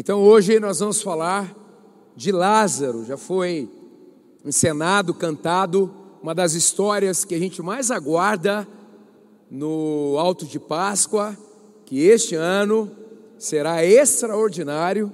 Então 0.00 0.22
hoje 0.22 0.60
nós 0.60 0.78
vamos 0.78 1.02
falar 1.02 1.52
de 2.14 2.30
Lázaro, 2.30 3.04
já 3.04 3.16
foi 3.16 3.68
encenado, 4.44 5.12
cantado, 5.12 5.92
uma 6.22 6.32
das 6.32 6.52
histórias 6.52 7.24
que 7.24 7.34
a 7.34 7.38
gente 7.40 7.60
mais 7.60 7.90
aguarda 7.90 8.64
no 9.50 10.14
Alto 10.16 10.46
de 10.46 10.60
Páscoa, 10.60 11.36
que 11.84 11.98
este 11.98 12.36
ano 12.36 12.88
será 13.36 13.84
extraordinário. 13.84 15.12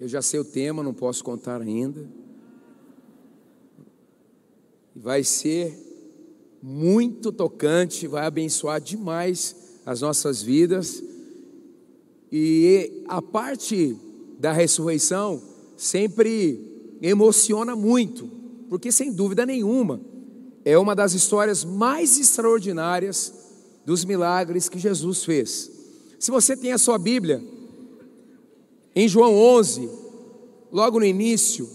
Eu 0.00 0.08
já 0.08 0.22
sei 0.22 0.40
o 0.40 0.44
tema, 0.44 0.82
não 0.82 0.94
posso 0.94 1.22
contar 1.22 1.60
ainda. 1.60 2.08
Vai 4.96 5.22
ser 5.22 5.78
muito 6.62 7.30
tocante, 7.30 8.06
vai 8.06 8.24
abençoar 8.24 8.80
demais 8.80 9.54
as 9.84 10.00
nossas 10.00 10.40
vidas. 10.40 11.04
E 12.30 13.04
a 13.08 13.22
parte 13.22 13.96
da 14.38 14.52
ressurreição 14.52 15.40
sempre 15.76 16.60
emociona 17.00 17.74
muito, 17.74 18.28
porque 18.68 18.92
sem 18.92 19.12
dúvida 19.12 19.46
nenhuma 19.46 20.00
é 20.64 20.76
uma 20.76 20.94
das 20.94 21.14
histórias 21.14 21.64
mais 21.64 22.18
extraordinárias 22.18 23.32
dos 23.86 24.04
milagres 24.04 24.68
que 24.68 24.78
Jesus 24.78 25.24
fez. 25.24 25.70
Se 26.18 26.30
você 26.30 26.56
tem 26.56 26.72
a 26.72 26.78
sua 26.78 26.98
Bíblia, 26.98 27.42
em 28.94 29.08
João 29.08 29.34
11, 29.34 29.88
logo 30.70 30.98
no 30.98 31.06
início, 31.06 31.68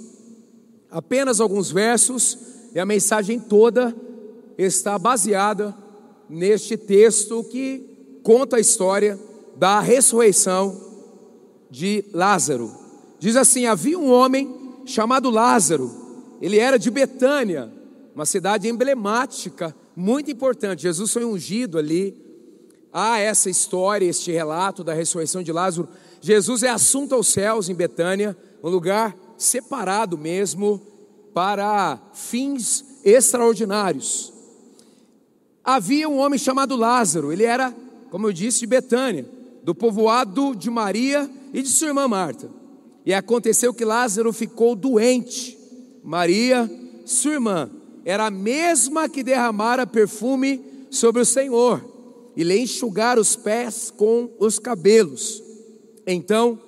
apenas 0.92 1.40
alguns 1.40 1.72
versos, 1.72 2.38
e 2.76 2.80
a 2.80 2.86
mensagem 2.86 3.40
toda 3.40 3.96
está 4.58 5.00
baseada 5.00 5.76
neste 6.30 6.78
texto 6.78 7.44
que 7.46 8.20
conta 8.22 8.58
a 8.58 8.60
história 8.60 9.20
da 9.56 9.80
ressurreição 9.80 10.80
de 11.70 12.06
Lázaro. 12.14 12.72
Diz 13.20 13.36
assim: 13.36 13.66
havia 13.66 13.98
um 13.98 14.12
homem 14.12 14.54
chamado 14.86 15.30
Lázaro, 15.30 15.92
ele 16.42 16.60
era 16.60 16.78
de 16.78 16.92
Betânia, 16.92 17.72
uma 18.14 18.26
cidade 18.26 18.68
emblemática, 18.68 19.76
muito 19.96 20.30
importante. 20.30 20.84
Jesus 20.84 21.12
foi 21.12 21.26
ungido 21.26 21.78
ali. 21.78 22.22
Há 22.92 23.18
essa 23.18 23.50
história, 23.50 24.06
este 24.06 24.32
relato 24.32 24.84
da 24.84 24.94
ressurreição 24.94 25.42
de 25.42 25.52
Lázaro. 25.52 25.90
Jesus 26.22 26.62
é 26.62 26.70
assunto 26.70 27.16
aos 27.16 27.28
céus 27.28 27.68
em 27.68 27.74
Betânia, 27.74 28.38
um 28.64 28.70
lugar 28.70 29.16
separado 29.36 30.16
mesmo 30.16 30.80
para 31.34 32.00
fins 32.14 32.86
extraordinários. 33.04 34.32
Havia 35.64 36.08
um 36.08 36.20
homem 36.20 36.38
chamado 36.38 36.76
Lázaro, 36.76 37.34
ele 37.34 37.46
era, 37.46 37.74
como 38.12 38.28
eu 38.28 38.34
disse, 38.34 38.60
de 38.60 38.68
Betânia 38.68 39.26
do 39.64 39.74
povoado 39.74 40.56
de 40.56 40.70
Maria 40.70 41.30
e 41.54 41.62
de 41.62 41.70
sua 41.70 41.88
irmã 41.88 42.08
Marta. 42.08 42.50
E 43.06 43.14
aconteceu 43.14 43.74
que 43.74 43.86
Lázaro 43.86 44.32
ficou 44.32 44.76
doente. 44.76 45.58
Maria, 46.04 46.70
sua 47.06 47.34
irmã, 47.34 47.72
era 48.06 48.28
a 48.28 48.32
mesma 48.32 49.08
que 49.08 49.24
derramara 49.24 49.88
perfume 49.88 50.62
sobre 50.90 51.22
o 51.22 51.26
Senhor 51.26 51.84
e 52.36 52.44
lhe 52.44 52.60
enxugar 52.60 53.18
os 53.18 53.36
pés 53.36 53.92
com 53.96 54.30
os 54.40 54.60
cabelos. 54.60 55.42
Então, 56.06 56.60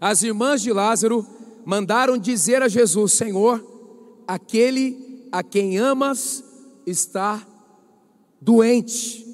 as 0.00 0.22
irmãs 0.22 0.62
de 0.62 0.72
Lázaro 0.72 1.26
mandaram 1.64 2.18
dizer 2.18 2.62
a 2.62 2.68
Jesus: 2.68 3.12
Senhor, 3.12 3.64
aquele 4.26 5.28
a 5.30 5.42
quem 5.42 5.78
amas 5.78 6.42
está 6.86 7.46
doente. 8.40 9.31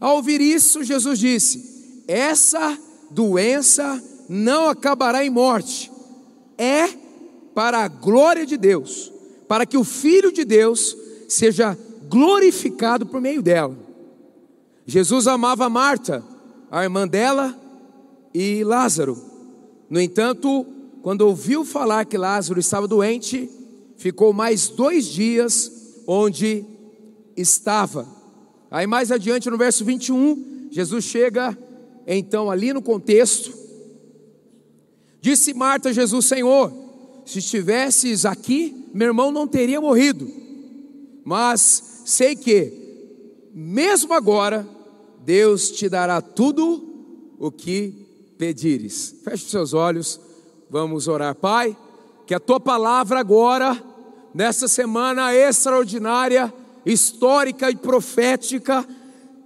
Ao 0.00 0.16
ouvir 0.16 0.40
isso, 0.40 0.82
Jesus 0.84 1.18
disse: 1.18 2.02
Essa 2.06 2.78
doença 3.10 4.02
não 4.28 4.68
acabará 4.68 5.24
em 5.24 5.30
morte, 5.30 5.90
é 6.58 6.88
para 7.54 7.84
a 7.84 7.88
glória 7.88 8.44
de 8.44 8.56
Deus, 8.56 9.12
para 9.48 9.64
que 9.64 9.76
o 9.76 9.84
Filho 9.84 10.32
de 10.32 10.44
Deus 10.44 10.96
seja 11.28 11.78
glorificado 12.08 13.06
por 13.06 13.20
meio 13.20 13.42
dela. 13.42 13.76
Jesus 14.86 15.26
amava 15.26 15.68
Marta, 15.68 16.24
a 16.70 16.82
irmã 16.84 17.08
dela, 17.08 17.58
e 18.32 18.62
Lázaro. 18.62 19.18
No 19.88 20.00
entanto, 20.00 20.66
quando 21.02 21.22
ouviu 21.22 21.64
falar 21.64 22.04
que 22.04 22.18
Lázaro 22.18 22.60
estava 22.60 22.86
doente, 22.86 23.50
ficou 23.96 24.32
mais 24.32 24.68
dois 24.68 25.06
dias 25.06 25.72
onde 26.06 26.64
estava. 27.36 28.15
Aí 28.70 28.86
mais 28.86 29.10
adiante 29.10 29.48
no 29.50 29.56
verso 29.56 29.84
21, 29.84 30.68
Jesus 30.70 31.04
chega 31.04 31.56
então 32.06 32.50
ali 32.50 32.72
no 32.72 32.82
contexto. 32.82 33.52
Disse 35.20 35.54
Marta 35.54 35.88
a 35.88 35.92
Jesus: 35.92 36.26
Senhor, 36.26 36.72
se 37.24 37.38
estivesses 37.40 38.24
aqui, 38.24 38.88
meu 38.94 39.08
irmão 39.08 39.32
não 39.32 39.46
teria 39.46 39.80
morrido. 39.80 40.30
Mas 41.24 42.02
sei 42.04 42.36
que, 42.36 42.72
mesmo 43.52 44.14
agora, 44.14 44.66
Deus 45.24 45.70
te 45.72 45.88
dará 45.88 46.20
tudo 46.20 47.34
o 47.38 47.50
que 47.50 48.06
pedires. 48.38 49.16
Feche 49.24 49.44
os 49.44 49.50
seus 49.50 49.74
olhos, 49.74 50.20
vamos 50.70 51.08
orar. 51.08 51.34
Pai, 51.34 51.76
que 52.26 52.34
a 52.34 52.40
tua 52.40 52.60
palavra 52.60 53.18
agora, 53.18 53.82
nessa 54.32 54.68
semana 54.68 55.34
extraordinária, 55.34 56.52
histórica 56.86 57.70
e 57.70 57.76
profética, 57.76 58.86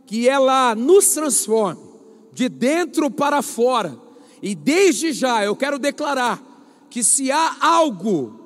que 0.07 0.29
ela 0.29 0.75
nos 0.75 1.09
transforme 1.09 1.91
de 2.33 2.49
dentro 2.49 3.11
para 3.11 3.43
fora. 3.43 3.99
E 4.43 4.55
desde 4.55 5.13
já 5.13 5.45
eu 5.45 5.57
quero 5.57 5.79
declarar 5.79 6.43
que 6.89 7.03
se 7.03 7.31
há 7.31 7.57
algo 7.61 8.39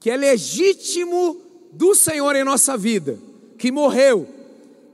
que 0.00 0.10
é 0.10 0.16
legítimo 0.16 1.36
do 1.72 1.94
Senhor 1.94 2.34
em 2.36 2.44
nossa 2.44 2.76
vida, 2.76 3.18
que 3.58 3.72
morreu, 3.72 4.26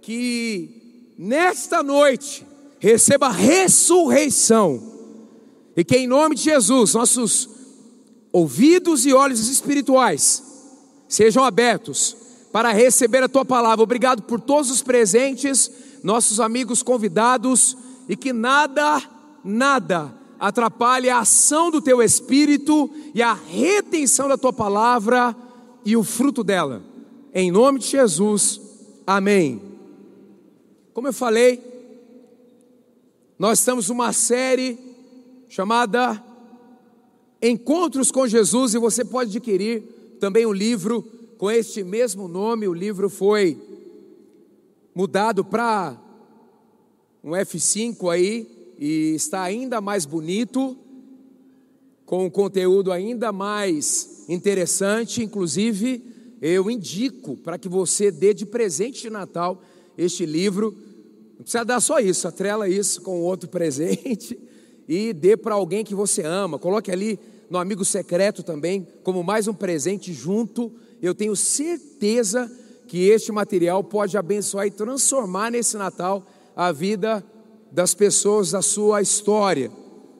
que 0.00 1.12
nesta 1.18 1.82
noite 1.82 2.46
receba 2.78 3.28
ressurreição, 3.28 4.90
e 5.76 5.84
que 5.84 5.96
em 5.96 6.06
nome 6.06 6.34
de 6.34 6.42
Jesus 6.42 6.94
nossos 6.94 7.48
ouvidos 8.32 9.06
e 9.06 9.12
olhos 9.12 9.48
espirituais 9.48 10.42
sejam 11.08 11.44
abertos 11.44 12.16
para 12.52 12.70
receber 12.70 13.22
a 13.22 13.28
tua 13.28 13.44
palavra. 13.44 13.82
Obrigado 13.82 14.22
por 14.22 14.38
todos 14.38 14.70
os 14.70 14.82
presentes, 14.82 15.70
nossos 16.02 16.38
amigos 16.38 16.82
convidados, 16.82 17.76
e 18.08 18.14
que 18.14 18.32
nada, 18.32 19.02
nada 19.42 20.14
atrapalhe 20.38 21.08
a 21.08 21.20
ação 21.20 21.70
do 21.70 21.80
teu 21.80 22.02
espírito 22.02 22.90
e 23.14 23.22
a 23.22 23.32
retenção 23.32 24.28
da 24.28 24.36
tua 24.36 24.52
palavra 24.52 25.34
e 25.84 25.96
o 25.96 26.04
fruto 26.04 26.44
dela. 26.44 26.82
Em 27.32 27.50
nome 27.50 27.78
de 27.78 27.86
Jesus, 27.86 28.60
amém. 29.06 29.62
Como 30.92 31.08
eu 31.08 31.12
falei, 31.12 31.62
nós 33.38 33.60
estamos 33.60 33.88
numa 33.88 34.12
série 34.12 34.78
chamada 35.48 36.22
Encontros 37.40 38.12
com 38.12 38.26
Jesus 38.26 38.74
e 38.74 38.78
você 38.78 39.04
pode 39.04 39.30
adquirir 39.30 39.80
também 40.20 40.46
o 40.46 40.52
livro 40.52 41.04
com 41.42 41.50
este 41.50 41.82
mesmo 41.82 42.28
nome, 42.28 42.68
o 42.68 42.72
livro 42.72 43.10
foi 43.10 43.60
mudado 44.94 45.44
para 45.44 46.00
um 47.20 47.32
F5 47.32 48.12
aí 48.12 48.48
e 48.78 49.14
está 49.16 49.42
ainda 49.42 49.80
mais 49.80 50.06
bonito, 50.06 50.78
com 52.06 52.26
um 52.26 52.30
conteúdo 52.30 52.92
ainda 52.92 53.32
mais 53.32 54.24
interessante. 54.28 55.20
Inclusive, 55.20 56.36
eu 56.40 56.70
indico 56.70 57.36
para 57.36 57.58
que 57.58 57.68
você 57.68 58.12
dê 58.12 58.32
de 58.32 58.46
presente 58.46 59.02
de 59.02 59.10
Natal 59.10 59.60
este 59.98 60.24
livro. 60.24 60.72
Não 61.34 61.42
precisa 61.42 61.64
dar 61.64 61.80
só 61.80 61.98
isso, 61.98 62.28
atrela 62.28 62.68
isso 62.68 63.02
com 63.02 63.20
outro 63.20 63.48
presente 63.50 64.38
e 64.86 65.12
dê 65.12 65.36
para 65.36 65.56
alguém 65.56 65.82
que 65.82 65.92
você 65.92 66.22
ama. 66.22 66.56
Coloque 66.56 66.92
ali 66.92 67.18
no 67.50 67.58
amigo 67.58 67.84
secreto 67.84 68.42
também, 68.42 68.86
como 69.02 69.22
mais 69.22 69.46
um 69.46 69.54
presente 69.54 70.12
junto 70.12 70.72
eu 71.02 71.14
tenho 71.14 71.34
certeza 71.34 72.50
que 72.86 73.08
este 73.08 73.32
material 73.32 73.82
pode 73.82 74.16
abençoar 74.16 74.68
e 74.68 74.70
transformar 74.70 75.50
nesse 75.50 75.76
Natal 75.76 76.24
a 76.54 76.70
vida 76.70 77.24
das 77.72 77.92
pessoas 77.92 78.52
da 78.52 78.62
sua 78.62 79.02
história. 79.02 79.72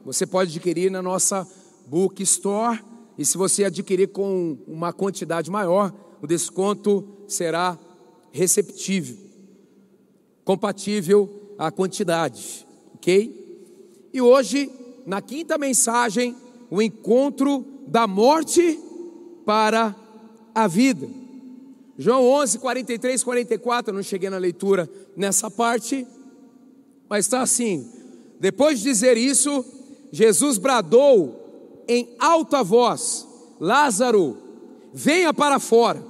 Você 0.04 0.26
pode 0.26 0.50
adquirir 0.50 0.90
na 0.90 1.00
nossa 1.00 1.46
bookstore 1.86 2.82
e 3.16 3.24
se 3.24 3.38
você 3.38 3.64
adquirir 3.64 4.08
com 4.08 4.58
uma 4.66 4.92
quantidade 4.92 5.50
maior, 5.50 5.94
o 6.20 6.26
desconto 6.26 7.06
será 7.28 7.78
receptível, 8.32 9.16
compatível 10.44 11.54
à 11.58 11.70
quantidade, 11.70 12.66
ok? 12.94 14.08
E 14.12 14.20
hoje, 14.20 14.70
na 15.06 15.20
quinta 15.20 15.56
mensagem, 15.56 16.34
o 16.72 16.80
encontro 16.80 17.66
da 17.86 18.06
morte 18.06 18.80
para 19.44 19.94
a 20.54 20.66
vida. 20.66 21.06
João 21.98 22.26
11, 22.26 22.58
43, 22.60 23.22
44, 23.22 23.90
eu 23.90 23.94
não 23.94 24.02
cheguei 24.02 24.30
na 24.30 24.38
leitura 24.38 24.88
nessa 25.14 25.50
parte, 25.50 26.06
mas 27.10 27.26
está 27.26 27.42
assim: 27.42 27.86
Depois 28.40 28.78
de 28.78 28.84
dizer 28.84 29.18
isso, 29.18 29.62
Jesus 30.10 30.56
bradou 30.56 31.84
em 31.86 32.08
alta 32.18 32.64
voz: 32.64 33.28
Lázaro, 33.60 34.38
venha 34.94 35.34
para 35.34 35.60
fora. 35.60 36.02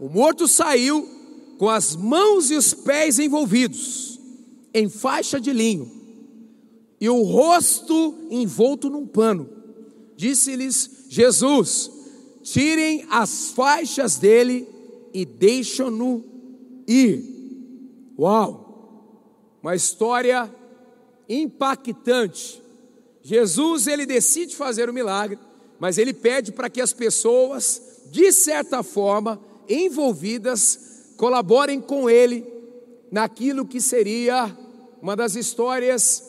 O 0.00 0.08
morto 0.08 0.48
saiu 0.48 1.08
com 1.58 1.68
as 1.68 1.94
mãos 1.94 2.50
e 2.50 2.56
os 2.56 2.74
pés 2.74 3.20
envolvidos 3.20 4.18
em 4.74 4.88
faixa 4.88 5.40
de 5.40 5.52
linho 5.52 5.88
e 7.00 7.08
o 7.08 7.22
rosto 7.22 8.16
envolto 8.32 8.90
num 8.90 9.06
pano. 9.06 9.57
Disse-lhes 10.18 11.06
Jesus: 11.08 11.92
Tirem 12.42 13.06
as 13.08 13.50
faixas 13.50 14.16
dele 14.16 14.68
e 15.14 15.24
deixam-no 15.24 16.24
ir. 16.88 17.22
Uau! 18.18 19.60
Uma 19.62 19.76
história 19.76 20.52
impactante. 21.28 22.60
Jesus, 23.22 23.86
ele 23.86 24.04
decide 24.04 24.56
fazer 24.56 24.90
o 24.90 24.92
milagre, 24.92 25.38
mas 25.78 25.98
ele 25.98 26.12
pede 26.12 26.50
para 26.50 26.68
que 26.68 26.80
as 26.80 26.92
pessoas, 26.92 27.80
de 28.10 28.32
certa 28.32 28.82
forma, 28.82 29.40
envolvidas, 29.68 31.12
colaborem 31.16 31.80
com 31.80 32.10
ele 32.10 32.44
naquilo 33.12 33.64
que 33.64 33.80
seria 33.80 34.52
uma 35.00 35.14
das 35.14 35.36
histórias 35.36 36.24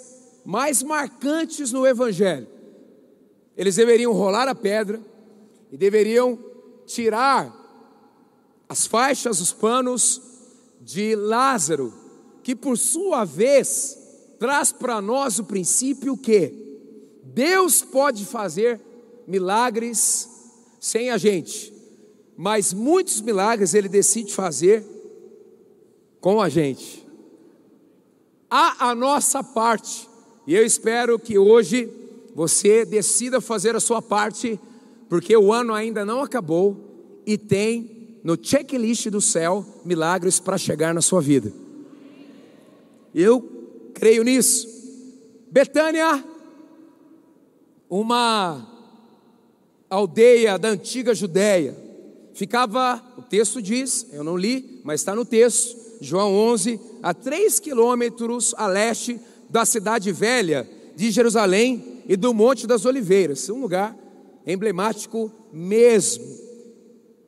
mais 0.45 0.83
marcantes 0.83 1.71
no 1.71 1.87
Evangelho. 1.87 2.58
Eles 3.59 3.75
deveriam 3.75 4.13
rolar 4.13 4.47
a 4.47 4.55
pedra 4.55 5.01
e 5.69 5.75
deveriam 5.75 6.39
tirar 6.85 7.53
as 8.69 8.87
faixas, 8.87 9.41
os 9.41 9.51
panos 9.51 10.21
de 10.79 11.13
Lázaro, 11.13 11.93
que 12.41 12.55
por 12.55 12.77
sua 12.77 13.25
vez 13.25 13.97
traz 14.39 14.71
para 14.71 15.01
nós 15.01 15.39
o 15.39 15.43
princípio 15.43 16.15
que 16.15 16.53
Deus 17.21 17.81
pode 17.81 18.25
fazer 18.25 18.79
milagres 19.27 20.29
sem 20.79 21.09
a 21.09 21.17
gente, 21.17 21.73
mas 22.37 22.71
muitos 22.71 23.19
milagres 23.19 23.73
ele 23.73 23.89
decide 23.89 24.33
fazer 24.33 24.85
com 26.21 26.41
a 26.41 26.47
gente. 26.47 27.05
Há 28.49 28.89
a 28.89 28.95
nossa 28.95 29.43
parte, 29.43 30.07
e 30.47 30.55
eu 30.55 30.65
espero 30.65 31.19
que 31.19 31.37
hoje 31.37 31.98
você 32.39 32.85
decida 32.85 33.41
fazer 33.41 33.75
a 33.75 33.81
sua 33.81 34.01
parte, 34.01 34.57
porque 35.09 35.35
o 35.35 35.51
ano 35.51 35.73
ainda 35.73 36.05
não 36.05 36.21
acabou 36.21 37.21
e 37.25 37.37
tem 37.37 38.17
no 38.23 38.37
checklist 38.41 39.07
do 39.09 39.19
céu 39.19 39.65
milagres 39.83 40.39
para 40.39 40.57
chegar 40.57 40.93
na 40.93 41.01
sua 41.01 41.19
vida. 41.19 41.51
Eu 43.13 43.41
creio 43.93 44.23
nisso. 44.23 44.69
Betânia, 45.51 46.23
uma 47.89 48.65
aldeia 49.89 50.57
da 50.57 50.69
antiga 50.69 51.13
Judéia, 51.13 51.75
ficava, 52.33 53.03
o 53.17 53.21
texto 53.21 53.61
diz, 53.61 54.07
eu 54.13 54.23
não 54.23 54.37
li, 54.37 54.79
mas 54.85 55.01
está 55.01 55.13
no 55.13 55.25
texto, 55.25 55.77
João 55.99 56.33
11, 56.33 56.79
a 57.03 57.13
três 57.13 57.59
quilômetros 57.59 58.55
a 58.57 58.65
leste 58.65 59.19
da 59.49 59.65
cidade 59.65 60.09
velha 60.13 60.65
de 60.95 61.11
Jerusalém 61.11 61.88
e 62.09 62.17
do 62.17 62.33
Monte 62.33 62.65
das 62.65 62.85
Oliveiras, 62.85 63.47
um 63.51 63.61
lugar 63.61 63.95
emblemático 64.43 65.31
mesmo. 65.53 66.25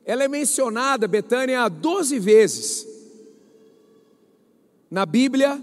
Ela 0.04 0.24
é 0.24 0.28
mencionada, 0.28 1.06
Betânia, 1.06 1.68
12 1.68 2.18
vezes 2.18 2.88
na 4.90 5.06
Bíblia 5.06 5.62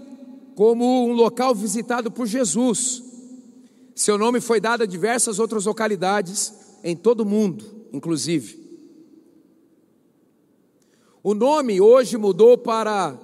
como 0.56 1.04
um 1.06 1.12
local 1.12 1.54
visitado 1.54 2.10
por 2.10 2.26
Jesus. 2.26 3.02
Seu 3.94 4.16
nome 4.16 4.40
foi 4.40 4.58
dado 4.58 4.84
a 4.84 4.86
diversas 4.86 5.38
outras 5.38 5.66
localidades 5.66 6.54
em 6.82 6.96
todo 6.96 7.20
o 7.20 7.26
mundo, 7.26 7.62
inclusive. 7.92 8.58
O 11.22 11.34
nome 11.34 11.78
hoje 11.78 12.16
mudou 12.16 12.56
para 12.56 13.18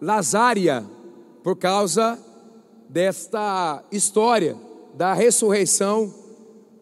Lazária 0.00 0.86
por 1.42 1.56
causa 1.56 2.16
desta 2.88 3.84
história 3.90 4.56
da 4.94 5.14
ressurreição 5.14 6.12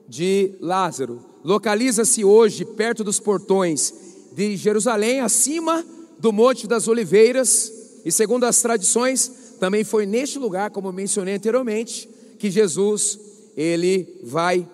de 0.08 0.54
Lázaro. 0.60 1.24
Localiza-se 1.44 2.24
hoje 2.24 2.64
perto 2.64 3.04
dos 3.04 3.20
portões 3.20 3.94
de 4.32 4.56
Jerusalém, 4.56 5.20
acima 5.20 5.84
do 6.18 6.32
Monte 6.32 6.66
das 6.66 6.88
Oliveiras, 6.88 7.72
e 8.04 8.12
segundo 8.12 8.44
as 8.44 8.60
tradições, 8.60 9.56
também 9.58 9.84
foi 9.84 10.06
neste 10.06 10.38
lugar, 10.38 10.70
como 10.70 10.92
mencionei 10.92 11.34
anteriormente, 11.34 12.08
que 12.38 12.50
Jesus 12.50 13.18
ele 13.56 14.20
vai 14.22 14.66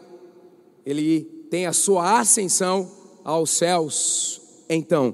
ele 0.85 1.23
tem 1.50 1.67
a 1.67 1.73
sua 1.73 2.21
ascensão 2.21 2.91
aos 3.25 3.50
céus. 3.50 4.41
Então, 4.69 5.12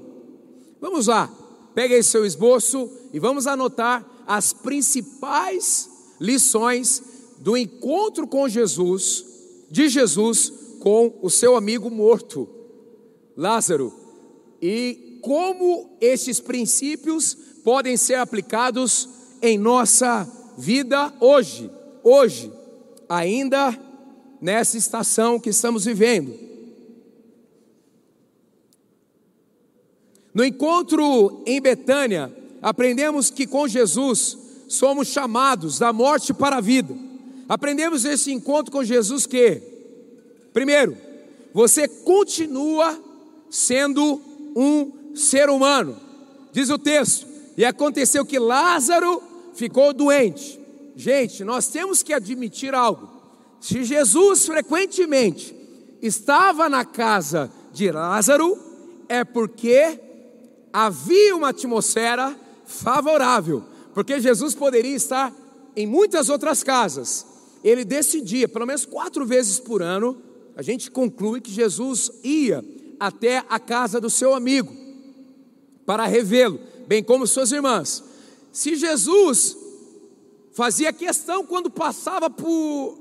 vamos 0.79 1.07
lá. 1.07 1.31
Pega 1.73 1.95
esse 1.95 2.09
seu 2.09 2.23
esboço 2.23 2.89
e 3.11 3.19
vamos 3.19 3.47
anotar 3.47 4.05
as 4.27 4.53
principais 4.53 5.89
lições 6.19 7.01
do 7.43 7.57
encontro 7.57 8.25
com 8.25 8.47
Jesus, 8.47 9.25
de 9.69 9.89
Jesus 9.89 10.53
com 10.79 11.19
o 11.21 11.29
seu 11.29 11.57
amigo 11.57 11.91
morto, 11.91 12.47
Lázaro, 13.35 13.93
e 14.61 15.19
como 15.21 15.97
estes 15.99 16.39
princípios 16.39 17.33
podem 17.61 17.97
ser 17.97 18.15
aplicados 18.15 19.09
em 19.41 19.57
nossa 19.57 20.25
vida 20.57 21.13
hoje, 21.19 21.69
hoje, 22.01 22.49
ainda 23.09 23.77
nessa 24.39 24.77
estação 24.77 25.37
que 25.37 25.49
estamos 25.49 25.83
vivendo. 25.83 26.33
No 30.33 30.45
encontro 30.45 31.43
em 31.45 31.59
Betânia, 31.59 32.33
aprendemos 32.61 33.29
que 33.29 33.45
com 33.45 33.67
Jesus 33.67 34.37
somos 34.69 35.09
chamados 35.09 35.77
da 35.77 35.91
morte 35.91 36.33
para 36.33 36.55
a 36.55 36.61
vida. 36.61 37.11
Aprendemos 37.47 38.03
nesse 38.03 38.31
encontro 38.31 38.71
com 38.71 38.83
Jesus 38.83 39.25
que, 39.25 39.61
primeiro, 40.53 40.97
você 41.53 41.87
continua 41.87 42.97
sendo 43.49 44.21
um 44.55 45.15
ser 45.15 45.49
humano. 45.49 45.97
Diz 46.51 46.69
o 46.69 46.77
texto: 46.77 47.27
e 47.57 47.63
aconteceu 47.63 48.25
que 48.25 48.39
Lázaro 48.39 49.21
ficou 49.53 49.93
doente. 49.93 50.59
Gente, 50.95 51.43
nós 51.43 51.67
temos 51.67 52.01
que 52.01 52.13
admitir 52.13 52.73
algo. 52.73 53.09
Se 53.59 53.83
Jesus 53.83 54.45
frequentemente 54.45 55.55
estava 56.01 56.67
na 56.67 56.83
casa 56.83 57.51
de 57.71 57.91
Lázaro, 57.91 58.57
é 59.07 59.23
porque 59.23 59.99
havia 60.71 61.35
uma 61.35 61.49
atmosfera 61.49 62.35
favorável, 62.65 63.63
porque 63.93 64.19
Jesus 64.19 64.55
poderia 64.55 64.95
estar 64.95 65.33
em 65.75 65.87
muitas 65.87 66.29
outras 66.29 66.63
casas. 66.63 67.25
Ele 67.63 67.85
decidia, 67.85 68.47
pelo 68.47 68.67
menos 68.67 68.85
quatro 68.85 69.25
vezes 69.25 69.59
por 69.59 69.81
ano, 69.81 70.21
a 70.55 70.61
gente 70.61 70.91
conclui 70.91 71.41
que 71.41 71.51
Jesus 71.51 72.11
ia 72.23 72.63
até 72.99 73.43
a 73.49 73.59
casa 73.59 73.99
do 73.99 74.09
seu 74.09 74.33
amigo 74.33 74.73
para 75.85 76.05
revê-lo, 76.05 76.59
bem 76.87 77.03
como 77.03 77.27
suas 77.27 77.51
irmãs. 77.51 78.03
Se 78.51 78.75
Jesus 78.75 79.57
fazia 80.51 80.93
questão, 80.93 81.45
quando 81.45 81.69
passava 81.69 82.29
por, 82.29 82.99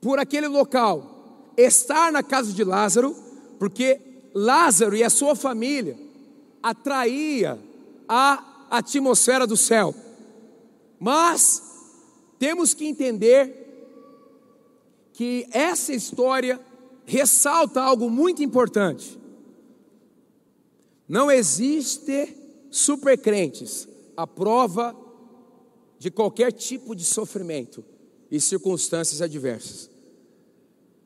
por 0.00 0.18
aquele 0.18 0.46
local, 0.46 1.52
estar 1.56 2.12
na 2.12 2.22
casa 2.22 2.52
de 2.52 2.62
Lázaro, 2.62 3.14
porque 3.58 4.00
Lázaro 4.32 4.96
e 4.96 5.02
a 5.02 5.10
sua 5.10 5.34
família 5.34 5.98
atraía 6.62 7.58
a 8.08 8.66
atmosfera 8.70 9.46
do 9.46 9.56
céu. 9.56 9.94
Mas 10.98 11.73
temos 12.44 12.74
que 12.74 12.84
entender 12.84 13.56
que 15.14 15.46
essa 15.50 15.94
história 15.94 16.60
ressalta 17.06 17.80
algo 17.80 18.10
muito 18.10 18.42
importante. 18.42 19.18
Não 21.08 21.30
existe 21.30 22.36
supercrentes 22.70 23.88
a 24.14 24.26
prova 24.26 24.94
de 25.98 26.10
qualquer 26.10 26.52
tipo 26.52 26.94
de 26.94 27.02
sofrimento 27.02 27.82
e 28.30 28.38
circunstâncias 28.38 29.22
adversas. 29.22 29.88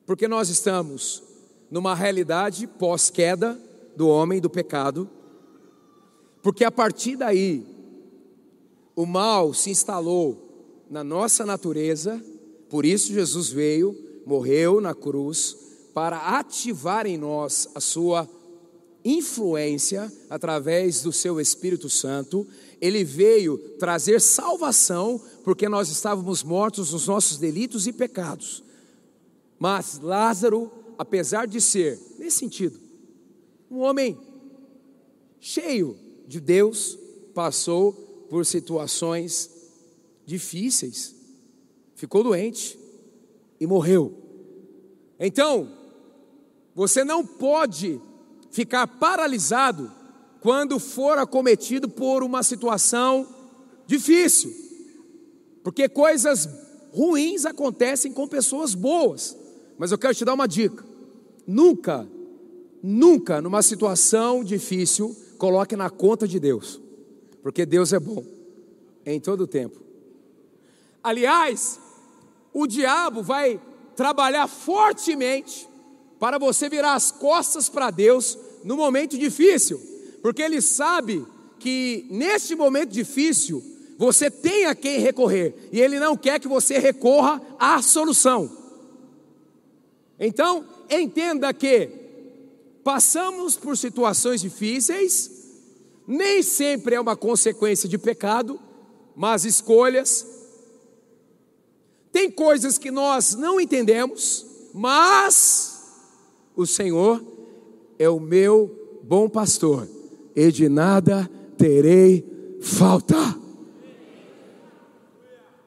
Porque 0.05 0.27
nós 0.27 0.49
estamos 0.49 1.23
numa 1.71 1.95
realidade 1.95 2.67
pós-queda 2.67 3.57
do 3.97 4.09
homem, 4.09 4.41
do 4.41 4.51
pecado, 4.51 5.09
porque 6.43 6.65
a 6.65 6.71
partir 6.73 7.15
daí 7.15 7.65
o 8.97 9.07
mal 9.07 9.55
se 9.55 9.71
instalou 9.71 10.48
na 10.91 11.05
nossa 11.05 11.45
natureza, 11.45 12.23
por 12.69 12.85
isso 12.85 13.13
Jesus 13.13 13.49
veio, 13.49 13.97
morreu 14.27 14.81
na 14.81 14.95
cruz, 14.95 15.57
para 15.95 16.39
ativar 16.39 17.07
em 17.07 17.17
nós 17.17 17.69
a 17.75 17.81
sua 17.81 18.29
influência 19.05 20.13
através 20.29 21.03
do 21.03 21.13
seu 21.13 21.41
Espírito 21.41 21.89
Santo, 21.89 22.47
ele 22.81 23.05
veio 23.05 23.59
trazer 23.79 24.21
salvação, 24.21 25.21
porque 25.43 25.69
nós 25.69 25.89
estávamos 25.89 26.43
mortos 26.43 26.93
nos 26.93 27.07
nossos 27.07 27.39
delitos 27.39 27.87
e 27.87 27.93
pecados. 27.93 28.63
Mas 29.59 29.99
Lázaro, 30.01 30.71
apesar 30.97 31.47
de 31.47 31.61
ser, 31.61 31.99
nesse 32.19 32.39
sentido, 32.39 32.79
um 33.71 33.79
homem 33.79 34.17
cheio 35.41 35.97
de 36.27 36.41
Deus, 36.41 36.99
passou 37.35 37.93
por 38.29 38.45
situações 38.45 39.58
difíceis, 40.29 41.17
ficou 41.95 42.23
doente 42.23 42.79
e 43.59 43.67
morreu. 43.67 44.13
Então, 45.19 45.73
você 46.75 47.03
não 47.03 47.25
pode 47.25 47.99
ficar 48.51 48.87
paralisado 48.87 49.91
quando 50.43 50.79
for 50.79 51.17
acometido 51.17 51.89
por 51.89 52.23
uma 52.23 52.43
situação 52.43 53.27
difícil, 53.87 54.55
porque 55.65 55.89
coisas 55.89 56.47
ruins 56.93 57.47
acontecem 57.47 58.13
com 58.13 58.29
pessoas 58.29 58.75
boas. 58.75 59.35
Mas 59.79 59.91
eu 59.91 59.97
quero 59.97 60.15
te 60.15 60.27
dar 60.27 60.35
uma 60.35 60.47
dica: 60.47 60.85
nunca, 61.47 62.07
nunca 62.83 63.41
numa 63.41 63.63
situação 63.63 64.45
difícil, 64.45 65.17
coloque 65.39 65.75
na 65.75 65.89
conta 65.89 66.29
de 66.29 66.39
Deus, 66.39 66.79
porque 67.43 67.65
Deus 67.65 67.95
é 67.95 67.99
bom 67.99 68.23
em 69.07 69.19
todo 69.19 69.45
o 69.45 69.47
tempo. 69.47 69.88
Aliás, 71.09 71.81
o 72.53 72.67
diabo 72.67 73.23
vai 73.23 73.59
trabalhar 73.97 74.47
fortemente 74.47 75.67
para 76.21 76.37
você 76.37 76.69
virar 76.69 76.93
as 76.93 77.11
costas 77.11 77.67
para 77.67 77.91
Deus 77.91 78.37
no 78.63 78.77
momento 78.77 79.17
difícil, 79.17 79.81
porque 80.21 80.43
ele 80.43 80.61
sabe 80.61 81.27
que 81.59 82.07
neste 82.11 82.55
momento 82.55 82.91
difícil 82.91 83.65
você 83.97 84.31
tem 84.31 84.67
a 84.67 84.75
quem 84.75 84.99
recorrer 84.99 85.71
e 85.73 85.81
ele 85.81 85.99
não 85.99 86.15
quer 86.15 86.39
que 86.39 86.47
você 86.47 86.79
recorra 86.79 87.41
à 87.59 87.81
solução. 87.81 88.55
Então, 90.21 90.63
entenda 90.91 91.55
que 91.55 91.89
passamos 92.85 93.57
por 93.57 93.79
situações 93.79 94.43
difíceis, 94.43 95.31
nem 96.07 96.43
sempre 96.43 96.97
é 96.97 97.01
uma 97.01 97.17
consequência 97.17 97.89
de 97.89 97.97
pecado, 97.97 98.61
mas 99.17 99.47
escolhas. 99.47 100.38
Tem 102.13 102.31
coisas 102.31 102.79
que 102.79 102.91
nós 102.91 103.35
não 103.35 103.61
entendemos, 103.61 104.47
mas 104.73 105.83
o 106.57 106.67
Senhor 106.67 107.23
é 107.99 108.09
o 108.09 108.21
meu 108.21 109.01
bom 109.03 109.29
pastor, 109.29 109.89
e 110.35 110.51
de 110.53 110.69
nada 110.69 111.29
terei 111.57 112.25
falta. 112.61 113.17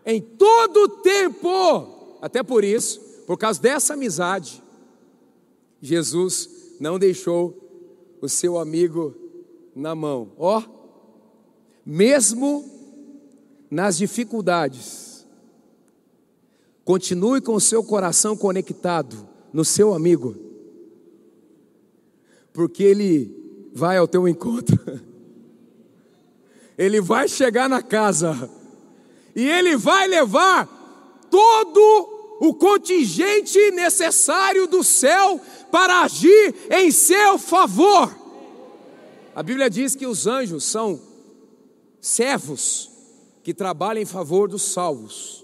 Em 0.05 0.21
todo 0.21 0.87
tempo, 1.01 2.17
até 2.21 2.41
por 2.41 2.63
isso, 2.63 2.99
por 3.25 3.37
causa 3.37 3.61
dessa 3.61 3.93
amizade, 3.93 4.63
Jesus 5.81 6.49
não 6.79 6.97
deixou 6.97 7.57
o 8.21 8.27
seu 8.29 8.57
amigo 8.57 9.15
na 9.75 9.95
mão. 9.95 10.31
Ó, 10.37 10.59
oh, 10.59 10.63
mesmo 11.85 12.65
nas 13.69 13.97
dificuldades, 13.97 15.10
continue 16.91 17.39
com 17.39 17.53
o 17.53 17.61
seu 17.61 17.81
coração 17.81 18.35
conectado 18.35 19.25
no 19.53 19.63
seu 19.63 19.93
amigo, 19.93 20.35
porque 22.51 22.83
ele 22.83 23.33
vai 23.73 23.95
ao 23.95 24.05
teu 24.05 24.27
encontro. 24.27 24.77
Ele 26.77 26.99
vai 26.99 27.27
chegar 27.27 27.69
na 27.69 27.83
casa 27.83 28.49
e 29.35 29.47
ele 29.47 29.77
vai 29.77 30.07
levar 30.07 30.65
todo 31.29 32.39
o 32.39 32.55
contingente 32.55 33.69
necessário 33.71 34.65
do 34.65 34.83
céu 34.83 35.39
para 35.69 36.01
agir 36.01 36.55
em 36.71 36.89
seu 36.89 37.37
favor. 37.37 38.11
A 39.35 39.43
Bíblia 39.43 39.69
diz 39.69 39.95
que 39.95 40.07
os 40.07 40.25
anjos 40.25 40.63
são 40.63 40.99
servos 41.99 42.89
que 43.43 43.53
trabalham 43.53 44.01
em 44.01 44.05
favor 44.05 44.49
dos 44.49 44.63
salvos. 44.63 45.40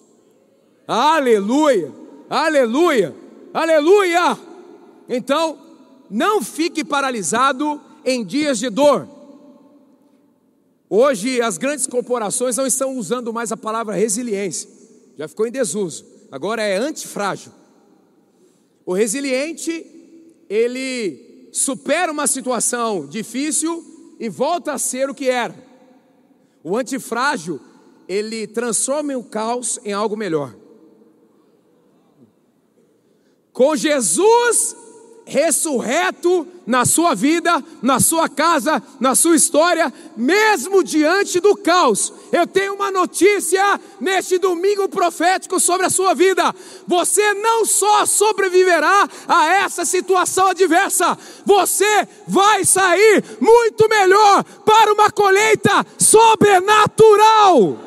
Aleluia! 0.88 1.92
Aleluia! 2.30 3.16
Aleluia! 3.54 4.38
Então, 5.10 5.58
não 6.10 6.42
fique 6.42 6.84
paralisado 6.84 7.82
em 8.06 8.24
dias 8.24 8.60
de 8.60 8.70
dor. 8.70 9.08
Hoje 10.90 11.42
as 11.42 11.58
grandes 11.58 11.86
corporações 11.86 12.56
não 12.56 12.66
estão 12.66 12.98
usando 12.98 13.34
mais 13.34 13.52
a 13.52 13.58
palavra 13.58 13.96
resiliência, 13.96 14.70
já 15.18 15.28
ficou 15.28 15.46
em 15.46 15.52
desuso 15.52 16.18
agora 16.32 16.62
é 16.62 16.78
antifrágil. 16.78 17.52
O 18.86 18.94
resiliente, 18.94 19.86
ele 20.50 21.50
supera 21.52 22.12
uma 22.12 22.28
situação 22.28 23.06
difícil 23.06 24.16
e 24.20 24.30
volta 24.30 24.74
a 24.74 24.78
ser 24.78 25.10
o 25.10 25.16
que 25.16 25.30
era. 25.30 25.56
O 26.64 26.78
antifrágil, 26.78 27.60
ele 28.08 28.48
transforma 28.48 29.18
o 29.18 29.24
caos 29.24 29.80
em 29.84 29.94
algo 29.94 30.16
melhor. 30.16 30.56
Com 33.58 33.76
Jesus, 33.76 34.76
ressurreto 35.26 36.48
na 36.68 36.86
sua 36.86 37.16
vida, 37.16 37.64
na 37.82 38.00
sua 38.00 38.30
casa, 38.30 38.84
na 39.00 39.16
sua 39.16 39.36
história, 39.36 39.92
mesmo 40.16 40.84
diante 40.84 41.40
do 41.40 41.56
caos. 41.56 42.14
Eu 42.32 42.46
tenho 42.46 42.76
uma 42.76 42.92
notícia 42.92 43.82
neste 44.00 44.38
domingo 44.38 44.88
profético 44.88 45.60
sobre 45.60 45.88
a 45.88 45.90
sua 45.90 46.14
vida. 46.14 46.54
Você 46.86 47.34
não 47.34 47.66
só 47.66 48.06
sobreviverá 48.06 49.10
a 49.28 49.48
essa 49.54 49.86
situação 49.86 50.50
adversa, 50.50 51.18
você 51.44 52.08
vai 52.28 52.64
sair 52.64 53.24
muito 53.42 53.90
melhor 53.90 54.44
para 54.64 54.94
uma 54.94 55.10
colheita 55.10 55.84
sobrenatural. 55.98 57.87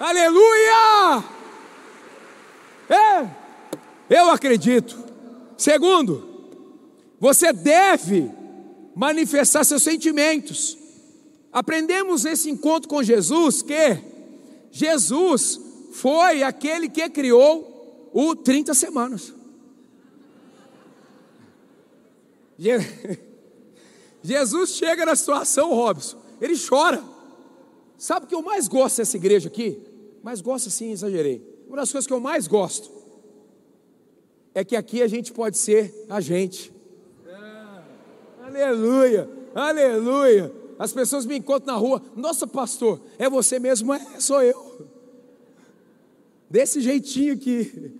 Aleluia! 0.00 1.22
É, 2.88 3.28
eu 4.08 4.30
acredito. 4.30 4.98
Segundo, 5.58 6.26
você 7.20 7.52
deve 7.52 8.32
manifestar 8.96 9.62
seus 9.62 9.82
sentimentos. 9.82 10.78
Aprendemos 11.52 12.24
nesse 12.24 12.48
encontro 12.48 12.88
com 12.88 13.02
Jesus 13.02 13.60
que 13.60 14.02
Jesus 14.70 15.60
foi 15.92 16.42
aquele 16.44 16.88
que 16.88 17.06
criou 17.10 18.08
o 18.14 18.34
30 18.34 18.72
semanas. 18.72 19.34
Jesus 24.22 24.70
chega 24.70 25.04
na 25.04 25.14
situação, 25.14 25.74
Robson, 25.74 26.16
ele 26.40 26.54
chora. 26.58 27.04
Sabe 27.98 28.24
o 28.24 28.28
que 28.30 28.34
eu 28.34 28.40
mais 28.40 28.66
gosto 28.66 28.96
dessa 28.96 29.18
igreja 29.18 29.48
aqui? 29.48 29.89
Mais 30.22 30.40
gosto 30.40 30.68
assim, 30.68 30.90
exagerei. 30.92 31.42
Uma 31.66 31.78
das 31.78 31.90
coisas 31.90 32.06
que 32.06 32.12
eu 32.12 32.20
mais 32.20 32.46
gosto 32.46 32.90
é 34.54 34.64
que 34.64 34.76
aqui 34.76 35.02
a 35.02 35.08
gente 35.08 35.32
pode 35.32 35.56
ser 35.56 36.06
a 36.08 36.20
gente. 36.20 36.72
aleluia, 38.42 39.30
aleluia. 39.54 40.52
As 40.78 40.92
pessoas 40.92 41.26
me 41.26 41.36
encontram 41.36 41.74
na 41.74 41.80
rua, 41.80 42.02
nossa 42.16 42.46
pastor, 42.46 43.00
é 43.18 43.28
você 43.28 43.58
mesmo? 43.58 43.92
É, 43.92 44.18
sou 44.18 44.42
eu. 44.42 44.88
Desse 46.48 46.80
jeitinho 46.80 47.34
aqui. 47.34 47.92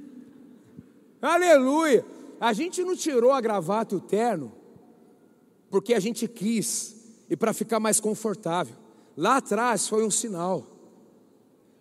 Aleluia. 1.21 2.05
A 2.41 2.53
gente 2.53 2.83
não 2.83 2.97
tirou 2.97 3.33
a 3.33 3.41
gravata 3.41 3.95
e 3.95 3.99
o 3.99 4.01
terno 4.01 4.61
porque 5.71 5.95
a 5.95 6.01
gente 6.01 6.27
quis 6.27 6.97
e 7.31 7.37
para 7.37 7.53
ficar 7.53 7.79
mais 7.79 8.01
confortável. 8.01 8.75
Lá 9.17 9.37
atrás 9.37 9.87
foi 9.87 10.05
um 10.05 10.11
sinal. 10.11 10.67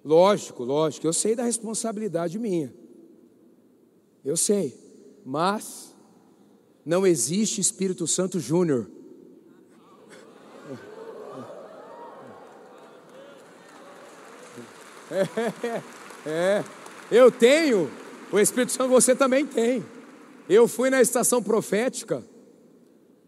Lógico, 0.09 0.63
lógico, 0.63 1.05
eu 1.05 1.13
sei 1.13 1.35
da 1.35 1.43
responsabilidade 1.43 2.39
minha. 2.39 2.73
Eu 4.25 4.35
sei, 4.35 4.75
mas 5.23 5.95
não 6.83 7.05
existe 7.05 7.61
Espírito 7.61 8.07
Santo 8.07 8.39
Júnior. 8.39 8.89
É, 15.11 16.27
é, 16.27 16.63
eu 17.11 17.31
tenho, 17.31 17.87
o 18.31 18.39
Espírito 18.39 18.71
Santo 18.71 18.89
você 18.89 19.15
também 19.15 19.45
tem. 19.45 19.85
Eu 20.49 20.67
fui 20.67 20.89
na 20.89 21.01
estação 21.01 21.43
profética 21.43 22.25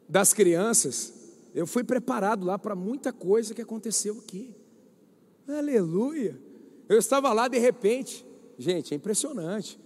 das 0.09 0.33
crianças, 0.33 1.13
eu 1.53 1.67
fui 1.67 1.83
preparado 1.83 2.43
lá 2.43 2.57
para 2.57 2.75
muita 2.75 3.13
coisa 3.13 3.53
que 3.53 3.61
aconteceu 3.61 4.17
aqui. 4.17 4.55
Aleluia. 5.47 6.50
Eu 6.91 7.00
estava 7.00 7.31
lá 7.31 7.48
de 7.48 7.57
repente, 7.57 8.25
gente, 8.57 8.93
é 8.93 8.98
impressionante. 8.98 9.79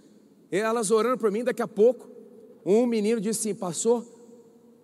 Elas 0.50 0.90
orando 0.90 1.16
por 1.16 1.30
mim, 1.30 1.44
daqui 1.44 1.62
a 1.62 1.68
pouco, 1.68 2.10
um 2.64 2.84
menino 2.84 3.20
disse 3.20 3.48
assim: 3.48 3.54
Passou 3.54 4.04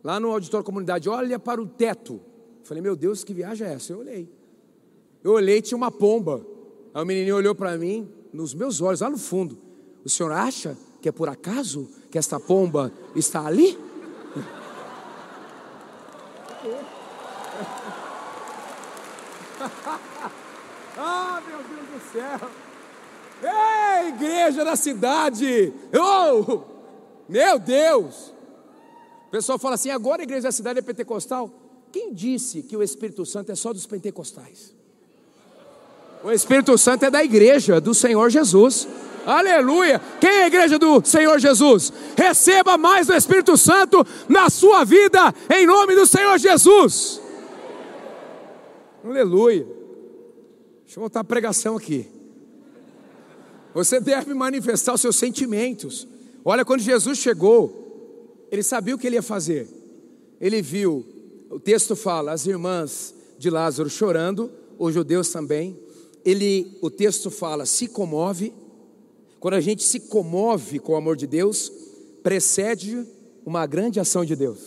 lá 0.04 0.20
no 0.20 0.30
auditório 0.30 0.64
comunidade, 0.64 1.08
olha 1.08 1.36
para 1.36 1.60
o 1.60 1.66
teto. 1.66 2.20
Eu 2.60 2.64
falei, 2.64 2.80
meu 2.80 2.94
Deus, 2.94 3.24
que 3.24 3.34
viagem 3.34 3.66
é 3.66 3.72
essa? 3.72 3.92
Eu 3.92 3.98
olhei. 3.98 4.30
Eu 5.24 5.32
olhei, 5.32 5.60
tinha 5.60 5.76
uma 5.76 5.90
pomba. 5.90 6.46
Aí 6.94 7.02
o 7.02 7.04
menininho 7.06 7.34
olhou 7.34 7.56
para 7.56 7.76
mim, 7.76 8.08
nos 8.32 8.54
meus 8.54 8.80
olhos, 8.80 9.00
lá 9.00 9.10
no 9.10 9.18
fundo. 9.18 9.58
O 10.04 10.08
senhor 10.08 10.30
acha 10.30 10.78
que 11.00 11.08
é 11.08 11.12
por 11.12 11.28
acaso 11.28 11.90
que 12.08 12.18
esta 12.18 12.38
pomba 12.38 12.92
está 13.16 13.44
ali? 13.44 13.76
ah, 20.96 21.42
meu 21.46 21.58
Deus 21.58 21.88
do 21.88 22.00
céu! 22.12 22.50
Ei, 23.42 24.08
igreja 24.08 24.64
da 24.64 24.76
cidade! 24.76 25.72
Oh, 25.92 26.60
meu 27.28 27.58
Deus! 27.58 28.32
O 29.26 29.30
pessoal 29.30 29.58
fala 29.58 29.74
assim: 29.74 29.90
agora 29.90 30.22
a 30.22 30.24
igreja 30.24 30.42
da 30.42 30.52
cidade 30.52 30.78
é 30.78 30.82
pentecostal. 30.82 31.50
Quem 31.90 32.12
disse 32.12 32.62
que 32.62 32.76
o 32.76 32.82
Espírito 32.82 33.24
Santo 33.26 33.50
é 33.50 33.54
só 33.54 33.72
dos 33.72 33.86
pentecostais? 33.86 34.74
O 36.22 36.30
Espírito 36.30 36.76
Santo 36.78 37.04
é 37.04 37.10
da 37.10 37.24
igreja 37.24 37.80
do 37.80 37.94
Senhor 37.94 38.30
Jesus. 38.30 38.86
Aleluia! 39.26 40.00
Quem 40.20 40.30
é 40.30 40.44
a 40.44 40.46
igreja 40.46 40.78
do 40.78 41.04
Senhor 41.04 41.38
Jesus? 41.38 41.92
Receba 42.16 42.76
mais 42.76 43.06
do 43.06 43.14
Espírito 43.14 43.56
Santo 43.56 44.06
na 44.28 44.50
sua 44.50 44.84
vida, 44.84 45.34
em 45.50 45.66
nome 45.66 45.94
do 45.94 46.06
Senhor 46.06 46.38
Jesus. 46.38 47.20
Aleluia. 49.04 49.81
Deixa 50.92 51.00
eu 51.00 51.04
voltar 51.04 51.20
a 51.20 51.24
pregação 51.24 51.74
aqui. 51.74 52.06
Você 53.72 53.98
deve 53.98 54.34
manifestar 54.34 54.92
os 54.92 55.00
seus 55.00 55.16
sentimentos. 55.16 56.06
Olha, 56.44 56.66
quando 56.66 56.80
Jesus 56.80 57.16
chegou, 57.16 58.46
ele 58.50 58.62
sabia 58.62 58.94
o 58.94 58.98
que 58.98 59.06
ele 59.06 59.16
ia 59.16 59.22
fazer. 59.22 59.66
Ele 60.38 60.60
viu, 60.60 61.02
o 61.48 61.58
texto 61.58 61.96
fala, 61.96 62.32
as 62.32 62.44
irmãs 62.44 63.14
de 63.38 63.48
Lázaro 63.48 63.88
chorando, 63.88 64.50
os 64.78 64.92
judeus 64.92 65.30
também. 65.30 65.78
Ele, 66.26 66.76
o 66.82 66.90
texto 66.90 67.30
fala, 67.30 67.64
se 67.64 67.88
comove. 67.88 68.52
Quando 69.40 69.54
a 69.54 69.62
gente 69.62 69.82
se 69.82 69.98
comove 69.98 70.78
com 70.78 70.92
o 70.92 70.96
amor 70.96 71.16
de 71.16 71.26
Deus, 71.26 71.72
precede 72.22 73.02
uma 73.46 73.64
grande 73.64 73.98
ação 73.98 74.26
de 74.26 74.36
Deus. 74.36 74.58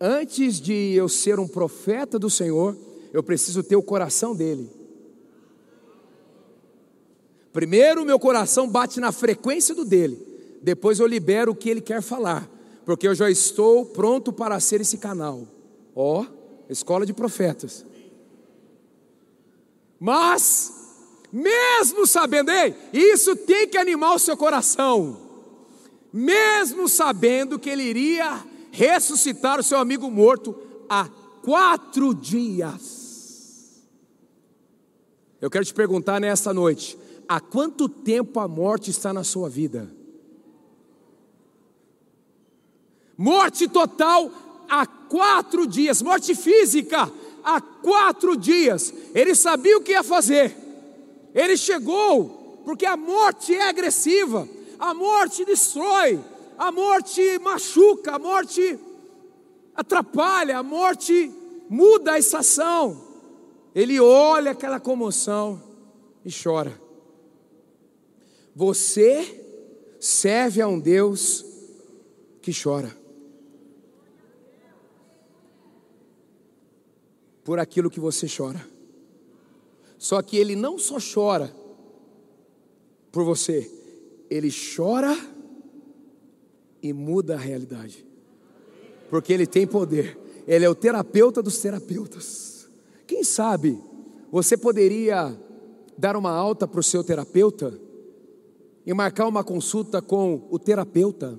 Antes 0.00 0.58
de 0.58 0.94
eu 0.94 1.06
ser 1.06 1.38
um 1.38 1.46
profeta 1.46 2.18
do 2.18 2.30
Senhor, 2.30 2.74
eu 3.12 3.22
preciso 3.22 3.62
ter 3.62 3.76
o 3.76 3.82
coração 3.82 4.34
dele. 4.34 4.70
Primeiro, 7.52 8.04
meu 8.04 8.18
coração 8.18 8.68
bate 8.68 9.00
na 9.00 9.10
frequência 9.10 9.74
do 9.74 9.84
dele, 9.84 10.18
depois 10.62 11.00
eu 11.00 11.06
libero 11.06 11.52
o 11.52 11.54
que 11.54 11.70
ele 11.70 11.80
quer 11.80 12.02
falar, 12.02 12.48
porque 12.84 13.08
eu 13.08 13.14
já 13.14 13.30
estou 13.30 13.86
pronto 13.86 14.32
para 14.32 14.60
ser 14.60 14.80
esse 14.80 14.98
canal. 14.98 15.46
Ó, 15.94 16.22
oh, 16.22 16.26
escola 16.68 17.04
de 17.04 17.12
profetas. 17.12 17.84
Mas, 19.98 20.72
mesmo 21.32 22.06
sabendo, 22.06 22.50
ei, 22.50 22.74
isso 22.92 23.34
tem 23.34 23.66
que 23.66 23.76
animar 23.76 24.14
o 24.14 24.18
seu 24.18 24.36
coração, 24.36 25.18
mesmo 26.12 26.88
sabendo 26.88 27.58
que 27.58 27.68
ele 27.68 27.82
iria 27.82 28.44
ressuscitar 28.70 29.58
o 29.58 29.62
seu 29.64 29.78
amigo 29.78 30.08
morto 30.10 30.54
há 30.88 31.08
quatro 31.42 32.14
dias. 32.14 32.97
Eu 35.40 35.48
quero 35.48 35.64
te 35.64 35.72
perguntar 35.72 36.20
nesta 36.20 36.52
noite: 36.52 36.98
há 37.28 37.40
quanto 37.40 37.88
tempo 37.88 38.40
a 38.40 38.48
morte 38.48 38.90
está 38.90 39.12
na 39.12 39.22
sua 39.22 39.48
vida? 39.48 39.88
Morte 43.16 43.68
total 43.68 44.30
há 44.68 44.86
quatro 44.86 45.66
dias, 45.66 46.02
morte 46.02 46.34
física 46.34 47.10
há 47.42 47.60
quatro 47.60 48.36
dias. 48.36 48.92
Ele 49.14 49.34
sabia 49.34 49.76
o 49.76 49.80
que 49.80 49.92
ia 49.92 50.02
fazer, 50.02 50.56
ele 51.34 51.56
chegou, 51.56 52.60
porque 52.64 52.86
a 52.86 52.96
morte 52.96 53.54
é 53.54 53.68
agressiva, 53.68 54.48
a 54.78 54.92
morte 54.92 55.44
destrói, 55.44 56.20
a 56.56 56.70
morte 56.70 57.38
machuca, 57.38 58.16
a 58.16 58.18
morte 58.18 58.78
atrapalha, 59.74 60.58
a 60.58 60.62
morte 60.62 61.32
muda 61.68 62.12
a 62.12 62.18
estação. 62.18 63.07
Ele 63.78 64.00
olha 64.00 64.50
aquela 64.50 64.80
comoção 64.80 65.62
e 66.24 66.30
chora. 66.32 66.76
Você 68.52 69.40
serve 70.00 70.60
a 70.60 70.66
um 70.66 70.80
Deus 70.80 71.46
que 72.42 72.50
chora. 72.52 72.90
Por 77.44 77.60
aquilo 77.60 77.88
que 77.88 78.00
você 78.00 78.26
chora. 78.26 78.60
Só 79.96 80.20
que 80.22 80.36
ele 80.36 80.56
não 80.56 80.76
só 80.76 80.96
chora 80.98 81.54
por 83.12 83.22
você, 83.22 83.70
ele 84.28 84.50
chora 84.74 85.16
e 86.82 86.92
muda 86.92 87.36
a 87.36 87.38
realidade. 87.38 88.04
Porque 89.08 89.32
ele 89.32 89.46
tem 89.46 89.68
poder. 89.68 90.18
Ele 90.48 90.64
é 90.64 90.68
o 90.68 90.74
terapeuta 90.74 91.40
dos 91.40 91.58
terapeutas. 91.58 92.57
Quem 93.08 93.24
sabe 93.24 93.76
você 94.30 94.56
poderia 94.56 95.36
dar 95.96 96.14
uma 96.14 96.30
alta 96.30 96.68
para 96.68 96.78
o 96.78 96.82
seu 96.84 97.02
terapeuta? 97.02 97.88
e 98.88 98.94
marcar 98.94 99.26
uma 99.26 99.44
consulta 99.44 100.00
com 100.00 100.48
o 100.50 100.58
terapeuta. 100.58 101.38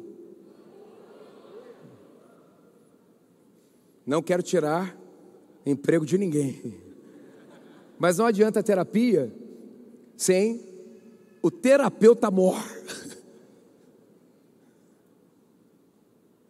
Não 4.05 4.21
quero 4.21 4.43
tirar 4.43 4.95
emprego 5.65 6.05
de 6.05 6.15
ninguém, 6.15 6.79
mas 7.97 8.19
não 8.19 8.27
adianta 8.27 8.61
terapia 8.61 9.33
sem 10.15 10.63
o 11.41 11.49
terapeuta 11.49 12.29
mor. 12.29 12.63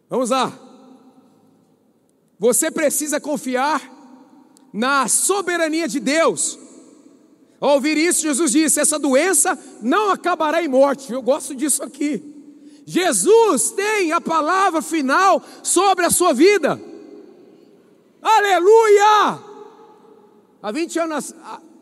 Vamos 0.06 0.28
lá. 0.28 0.52
Você 2.38 2.70
precisa 2.70 3.18
confiar 3.18 3.99
na 4.72 5.08
soberania 5.08 5.88
de 5.88 6.00
Deus 6.00 6.58
ao 7.60 7.74
ouvir 7.74 7.98
isso, 7.98 8.22
Jesus 8.22 8.52
disse: 8.52 8.80
essa 8.80 8.98
doença 8.98 9.56
não 9.82 10.10
acabará 10.10 10.64
em 10.64 10.68
morte. 10.68 11.12
Eu 11.12 11.20
gosto 11.20 11.54
disso 11.54 11.82
aqui. 11.82 12.22
Jesus 12.86 13.70
tem 13.72 14.10
a 14.12 14.20
palavra 14.20 14.80
final 14.80 15.42
sobre 15.62 16.06
a 16.06 16.10
sua 16.10 16.32
vida. 16.32 16.80
Aleluia! 18.22 19.38
Há 20.62 20.72
20 20.72 20.98
anos, 20.98 21.34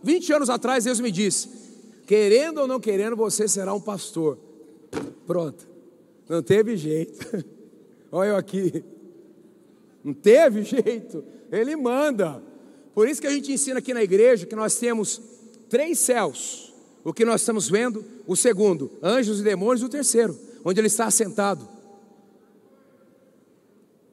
20 0.02 0.32
anos 0.32 0.50
atrás, 0.50 0.84
Deus 0.84 0.98
me 0.98 1.12
disse: 1.12 1.48
querendo 2.06 2.58
ou 2.58 2.66
não 2.66 2.80
querendo, 2.80 3.14
você 3.14 3.46
será 3.46 3.72
um 3.72 3.80
pastor. 3.80 4.36
Pronto, 5.26 5.64
não 6.28 6.42
teve 6.42 6.76
jeito. 6.76 7.24
Olha 8.10 8.30
eu 8.30 8.36
aqui, 8.36 8.84
não 10.02 10.12
teve 10.12 10.64
jeito. 10.64 11.24
Ele 11.52 11.76
manda. 11.76 12.47
Por 12.98 13.08
isso 13.08 13.20
que 13.20 13.28
a 13.28 13.30
gente 13.30 13.52
ensina 13.52 13.78
aqui 13.78 13.94
na 13.94 14.02
igreja 14.02 14.44
que 14.44 14.56
nós 14.56 14.74
temos 14.74 15.22
três 15.68 16.00
céus. 16.00 16.74
O 17.04 17.12
que 17.12 17.24
nós 17.24 17.42
estamos 17.42 17.70
vendo, 17.70 18.04
o 18.26 18.34
segundo, 18.34 18.90
anjos 19.00 19.38
e 19.38 19.44
demônios, 19.44 19.84
o 19.84 19.88
terceiro, 19.88 20.36
onde 20.64 20.80
ele 20.80 20.88
está 20.88 21.04
assentado. 21.04 21.68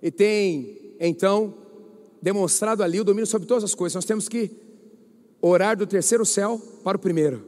E 0.03 0.11
tem, 0.11 0.93
então, 0.99 1.55
demonstrado 2.21 2.83
ali 2.83 2.99
o 2.99 3.03
domínio 3.03 3.25
sobre 3.25 3.47
todas 3.47 3.63
as 3.63 3.73
coisas. 3.73 3.95
Nós 3.95 4.05
temos 4.05 4.29
que 4.29 4.51
orar 5.41 5.75
do 5.75 5.87
terceiro 5.87 6.23
céu 6.23 6.61
para 6.83 6.95
o 6.95 6.99
primeiro. 6.99 7.43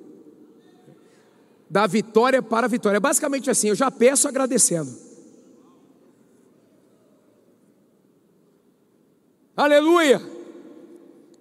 Da 1.69 1.85
vitória 1.85 2.41
para 2.41 2.65
a 2.65 2.67
vitória. 2.67 2.97
É 2.97 2.99
basicamente 2.99 3.47
assim, 3.47 3.69
eu 3.69 3.75
já 3.75 3.91
peço 3.91 4.27
agradecendo. 4.27 4.91
Aleluia! 9.55 10.36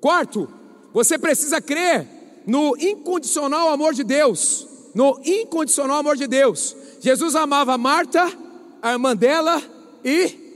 Quarto, 0.01 0.49
você 0.93 1.19
precisa 1.19 1.61
crer 1.61 2.07
no 2.47 2.77
incondicional 2.79 3.71
amor 3.71 3.95
de 3.95 4.05
Deus. 4.05 4.67
No 4.95 5.21
incondicional 5.25 5.99
amor 5.99 6.17
de 6.17 6.27
Deus. 6.27 6.77
Jesus 7.01 7.35
amava 7.35 7.77
Marta, 7.77 8.33
a 8.81 8.93
irmã 8.93 9.15
dela 9.15 9.63
e 10.05 10.47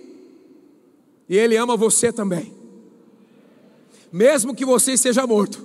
e 1.31 1.37
ele 1.37 1.57
ama 1.57 1.77
você 1.77 2.13
também. 2.13 2.53
Mesmo 4.13 4.53
que 4.53 4.65
você 4.65 4.95
esteja 4.95 5.25
morto. 5.29 5.65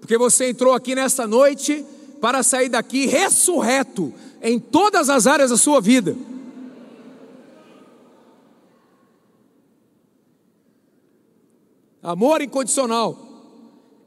Porque 0.00 0.16
você 0.16 0.48
entrou 0.48 0.72
aqui 0.72 0.94
nesta 0.94 1.26
noite 1.26 1.84
para 2.22 2.42
sair 2.42 2.70
daqui 2.70 3.04
ressurreto 3.04 4.14
em 4.40 4.58
todas 4.58 5.10
as 5.10 5.26
áreas 5.26 5.50
da 5.50 5.58
sua 5.58 5.78
vida. 5.78 6.16
Amor 12.04 12.42
incondicional. 12.42 13.18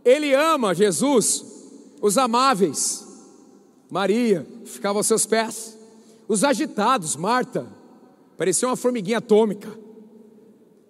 Ele 0.06 0.32
ama 0.36 0.76
Jesus, 0.76 1.44
os 2.00 2.16
amáveis. 2.16 3.04
Maria, 3.90 4.46
ficava 4.66 5.00
aos 5.00 5.08
seus 5.08 5.26
pés. 5.26 5.76
Os 6.28 6.44
agitados, 6.44 7.16
Marta, 7.16 7.68
parecia 8.38 8.68
uma 8.68 8.76
formiguinha 8.76 9.18
atômica. 9.18 9.68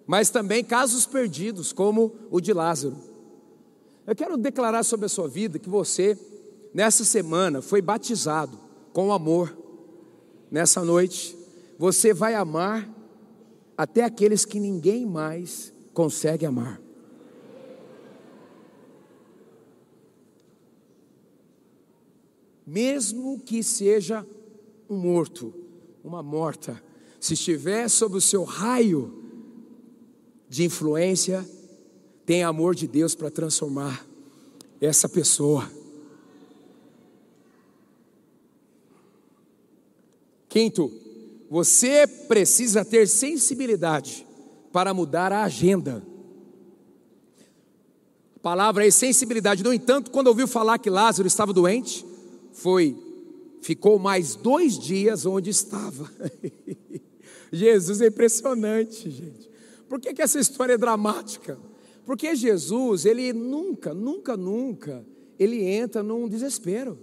Mas 0.06 0.28
também 0.28 0.62
casos 0.62 1.06
perdidos, 1.06 1.72
como 1.72 2.12
o 2.30 2.42
de 2.42 2.52
Lázaro. 2.52 2.96
Eu 4.06 4.14
quero 4.14 4.36
declarar 4.36 4.82
sobre 4.82 5.06
a 5.06 5.08
sua 5.08 5.28
vida 5.28 5.58
que 5.58 5.68
você, 5.68 6.18
nessa 6.74 7.04
semana, 7.04 7.62
foi 7.62 7.80
batizado 7.80 8.58
com 8.92 9.12
amor. 9.12 9.56
Nessa 10.50 10.84
noite, 10.84 11.36
você 11.78 12.12
vai 12.12 12.34
amar 12.34 12.86
até 13.78 14.04
aqueles 14.04 14.44
que 14.44 14.60
ninguém 14.60 15.06
mais 15.06 15.72
consegue 15.94 16.44
amar. 16.44 16.87
Mesmo 22.68 23.40
que 23.40 23.62
seja 23.62 24.26
um 24.90 24.98
morto, 24.98 25.54
uma 26.04 26.22
morta, 26.22 26.78
se 27.18 27.32
estiver 27.32 27.88
sob 27.88 28.18
o 28.18 28.20
seu 28.20 28.44
raio 28.44 29.24
de 30.50 30.64
influência, 30.64 31.48
tem 32.26 32.44
amor 32.44 32.74
de 32.74 32.86
Deus 32.86 33.14
para 33.14 33.30
transformar 33.30 34.06
essa 34.82 35.08
pessoa. 35.08 35.70
Quinto, 40.46 40.92
você 41.48 42.06
precisa 42.06 42.84
ter 42.84 43.08
sensibilidade 43.08 44.26
para 44.70 44.92
mudar 44.92 45.32
a 45.32 45.44
agenda. 45.44 46.06
A 48.36 48.38
palavra 48.40 48.86
é 48.86 48.90
sensibilidade. 48.90 49.64
No 49.64 49.72
entanto, 49.72 50.10
quando 50.10 50.26
ouviu 50.26 50.46
falar 50.46 50.78
que 50.78 50.90
Lázaro 50.90 51.26
estava 51.26 51.54
doente, 51.54 52.06
foi, 52.52 52.96
ficou 53.62 53.98
mais 53.98 54.34
dois 54.34 54.78
dias 54.78 55.26
onde 55.26 55.50
estava. 55.50 56.10
Jesus 57.52 58.00
é 58.00 58.06
impressionante, 58.08 59.10
gente. 59.10 59.48
Por 59.88 60.00
que, 60.00 60.12
que 60.12 60.22
essa 60.22 60.38
história 60.38 60.74
é 60.74 60.78
dramática? 60.78 61.58
Porque 62.04 62.34
Jesus, 62.34 63.04
ele 63.04 63.32
nunca, 63.32 63.92
nunca, 63.94 64.36
nunca, 64.36 65.04
ele 65.38 65.62
entra 65.62 66.02
num 66.02 66.28
desespero. 66.28 66.98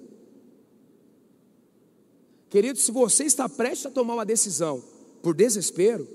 Querido, 2.49 2.79
se 2.79 2.91
você 2.91 3.23
está 3.23 3.49
prestes 3.49 3.87
a 3.87 3.91
tomar 3.91 4.13
uma 4.13 4.25
decisão 4.25 4.83
por 5.21 5.35
desespero, 5.35 6.07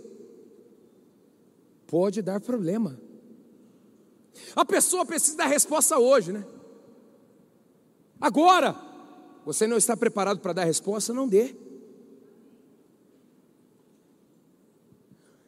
pode 1.86 2.22
dar 2.22 2.40
problema. 2.40 2.98
A 4.54 4.64
pessoa 4.64 5.04
precisa 5.04 5.36
dar 5.36 5.46
resposta 5.46 5.98
hoje, 5.98 6.32
né? 6.32 6.44
Agora, 8.20 8.89
você 9.52 9.66
não 9.66 9.76
está 9.76 9.96
preparado 9.96 10.38
para 10.38 10.52
dar 10.52 10.64
resposta? 10.64 11.12
Não 11.12 11.26
dê. 11.26 11.56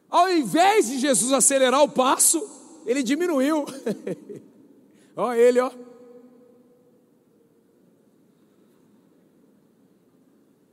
Ao 0.09 0.29
invés 0.29 0.87
de 0.87 0.99
Jesus 0.99 1.31
acelerar 1.31 1.81
o 1.81 1.87
passo, 1.89 2.45
ele 2.85 3.01
diminuiu. 3.01 3.65
ó, 5.15 5.33
ele, 5.33 5.61
ó. 5.61 5.71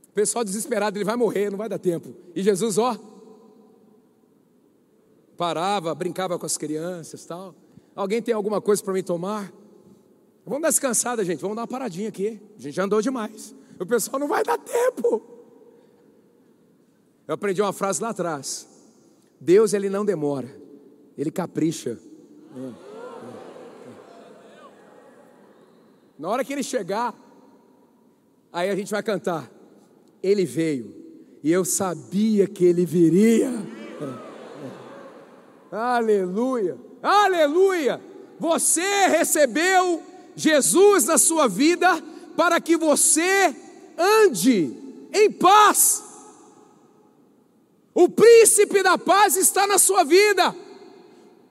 O 0.09 0.13
pessoal 0.13 0.43
desesperado, 0.43 0.97
ele 0.97 1.05
vai 1.05 1.15
morrer, 1.15 1.49
não 1.49 1.57
vai 1.57 1.69
dar 1.69 1.79
tempo. 1.79 2.13
E 2.35 2.43
Jesus, 2.43 2.77
ó, 2.77 2.99
parava, 5.37 5.95
brincava 5.95 6.37
com 6.37 6.45
as 6.45 6.57
crianças, 6.57 7.25
tal. 7.25 7.55
Alguém 7.95 8.21
tem 8.21 8.33
alguma 8.35 8.59
coisa 8.59 8.83
para 8.83 8.93
me 8.93 9.01
tomar? 9.01 9.53
Vamos 10.45 10.61
dar 10.61 10.69
descansada, 10.69 11.23
gente. 11.23 11.41
Vamos 11.41 11.55
dar 11.55 11.61
uma 11.61 11.67
paradinha 11.67 12.09
aqui. 12.09 12.39
A 12.57 12.61
gente 12.61 12.75
já 12.75 12.83
andou 12.83 13.01
demais. 13.01 13.53
O 13.79 13.85
pessoal 13.85 14.19
não 14.19 14.27
vai 14.27 14.43
dar 14.43 14.57
tempo. 14.57 15.21
Eu 17.27 17.35
aprendi 17.35 17.61
uma 17.61 17.73
frase 17.73 18.01
lá 18.01 18.09
atrás. 18.09 18.67
Deus 19.39 19.73
ele 19.73 19.89
não 19.89 20.05
demora, 20.05 20.47
ele 21.17 21.31
capricha. 21.31 21.97
Na 26.17 26.29
hora 26.29 26.45
que 26.45 26.53
ele 26.53 26.61
chegar, 26.61 27.15
aí 28.53 28.69
a 28.69 28.75
gente 28.75 28.91
vai 28.91 29.01
cantar. 29.01 29.49
Ele 30.21 30.45
veio 30.45 30.93
e 31.43 31.51
eu 31.51 31.65
sabia 31.65 32.47
que 32.47 32.63
ele 32.63 32.85
viria. 32.85 33.51
Aleluia, 35.71 36.77
aleluia. 37.01 37.99
Você 38.39 39.07
recebeu 39.07 40.03
Jesus 40.35 41.05
na 41.05 41.17
sua 41.17 41.47
vida 41.47 42.01
para 42.35 42.59
que 42.59 42.77
você 42.77 43.55
ande 43.97 44.75
em 45.13 45.31
paz. 45.31 46.03
O 47.93 48.07
príncipe 48.09 48.81
da 48.81 48.97
paz 48.97 49.35
está 49.35 49.67
na 49.67 49.77
sua 49.77 50.03
vida. 50.03 50.55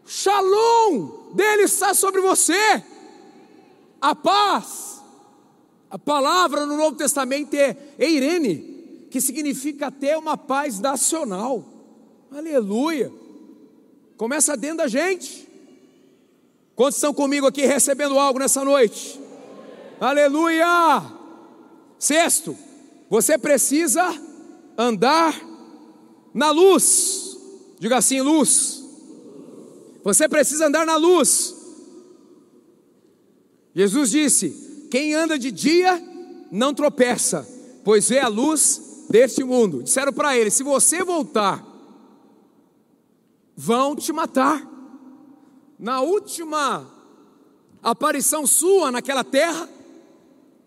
Shalom 0.07 1.35
dele 1.35 1.63
está 1.65 1.95
sobre 1.95 2.21
você. 2.21 2.83
A 4.01 4.15
paz. 4.15 5.01
A 5.91 5.99
palavra 5.99 6.65
no 6.65 6.77
Novo 6.77 6.97
Testamento 6.97 7.55
é 7.55 7.77
eirene, 7.99 9.07
que 9.11 9.21
significa 9.21 9.89
até 9.89 10.17
uma 10.17 10.37
paz 10.37 10.79
nacional. 10.79 11.65
Aleluia. 12.31 13.13
Começa 14.17 14.57
dentro 14.57 14.79
da 14.79 14.87
gente. 14.87 15.50
Quantos 16.75 16.97
estão 16.97 17.13
comigo 17.13 17.47
aqui 17.47 17.67
recebendo 17.67 18.19
algo 18.19 18.39
nessa 18.39 18.65
noite? 18.65 19.21
Aleluia! 20.01 21.05
Sexto, 21.99 22.57
você 23.11 23.37
precisa 23.37 24.03
andar 24.79 25.39
na 26.33 26.51
luz. 26.51 27.37
Diga 27.79 27.99
assim: 27.99 28.21
luz. 28.21 28.83
Você 30.03 30.29
precisa 30.29 30.67
andar 30.67 30.87
na 30.87 30.97
luz. 30.97 31.55
Jesus 33.75 34.11
disse: 34.11 34.89
Quem 34.91 35.15
anda 35.15 35.39
de 35.39 35.51
dia 35.51 36.03
não 36.51 36.73
tropeça, 36.73 37.47
pois 37.85 38.09
vê 38.09 38.19
a 38.19 38.29
luz 38.29 39.07
deste 39.11 39.45
mundo. 39.45 39.83
Disseram 39.83 40.13
para 40.13 40.37
ele: 40.37 40.51
Se 40.51 40.63
você 40.63 41.05
voltar, 41.05 41.65
vão 43.57 43.95
te 43.95 44.13
matar 44.13 44.70
na 45.81 46.03
última 46.03 46.87
aparição 47.83 48.47
sua 48.47 48.93
naquela 48.93 49.25
terra, 49.25 49.67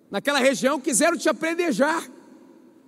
naquela 0.09 0.39
região, 0.39 0.81
quiseram 0.81 1.15
te 1.15 1.29
apredejar. 1.29 2.11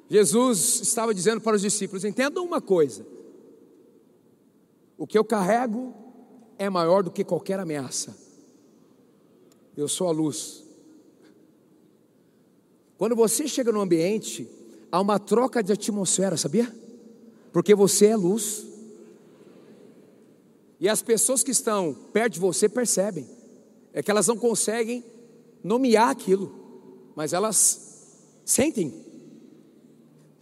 Jesus 0.09 0.81
estava 0.81 1.13
dizendo 1.13 1.39
para 1.39 1.55
os 1.55 1.61
discípulos: 1.61 2.03
entendam 2.03 2.43
uma 2.43 2.59
coisa, 2.59 3.05
o 4.97 5.05
que 5.05 5.17
eu 5.17 5.23
carrego 5.23 5.93
é 6.57 6.67
maior 6.69 7.03
do 7.03 7.11
que 7.11 7.23
qualquer 7.23 7.59
ameaça. 7.59 8.17
Eu 9.77 9.88
sou 9.88 10.07
a 10.07 10.11
luz. 10.11 10.63
Quando 12.97 13.15
você 13.15 13.47
chega 13.47 13.71
no 13.71 13.81
ambiente, 13.81 14.49
há 14.91 14.99
uma 15.01 15.19
troca 15.19 15.61
de 15.61 15.73
atmosfera, 15.73 16.38
sabia? 16.38 16.73
Porque 17.51 17.75
você 17.75 18.07
é 18.07 18.15
luz. 18.15 18.65
E 20.86 20.88
as 20.88 21.02
pessoas 21.02 21.41
que 21.41 21.50
estão 21.50 21.95
perto 22.13 22.34
de 22.34 22.39
você 22.39 22.69
percebem. 22.69 23.28
É 23.91 24.04
que 24.04 24.12
elas 24.12 24.28
não 24.28 24.38
conseguem 24.38 25.04
nomear 25.63 26.12
aquilo, 26.12 26.54
mas 27.15 27.34
elas 27.34 28.12
sentem. 28.45 28.93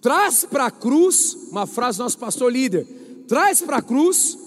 Traz 0.01 0.43
para 0.43 0.65
a 0.65 0.71
cruz, 0.71 1.33
uma 1.49 1.65
frase 1.65 1.97
do 1.97 2.03
nosso 2.03 2.17
pastor 2.17 2.51
líder: 2.51 2.85
traz 3.25 3.61
para 3.61 3.77
a 3.77 3.81
cruz 3.81 4.37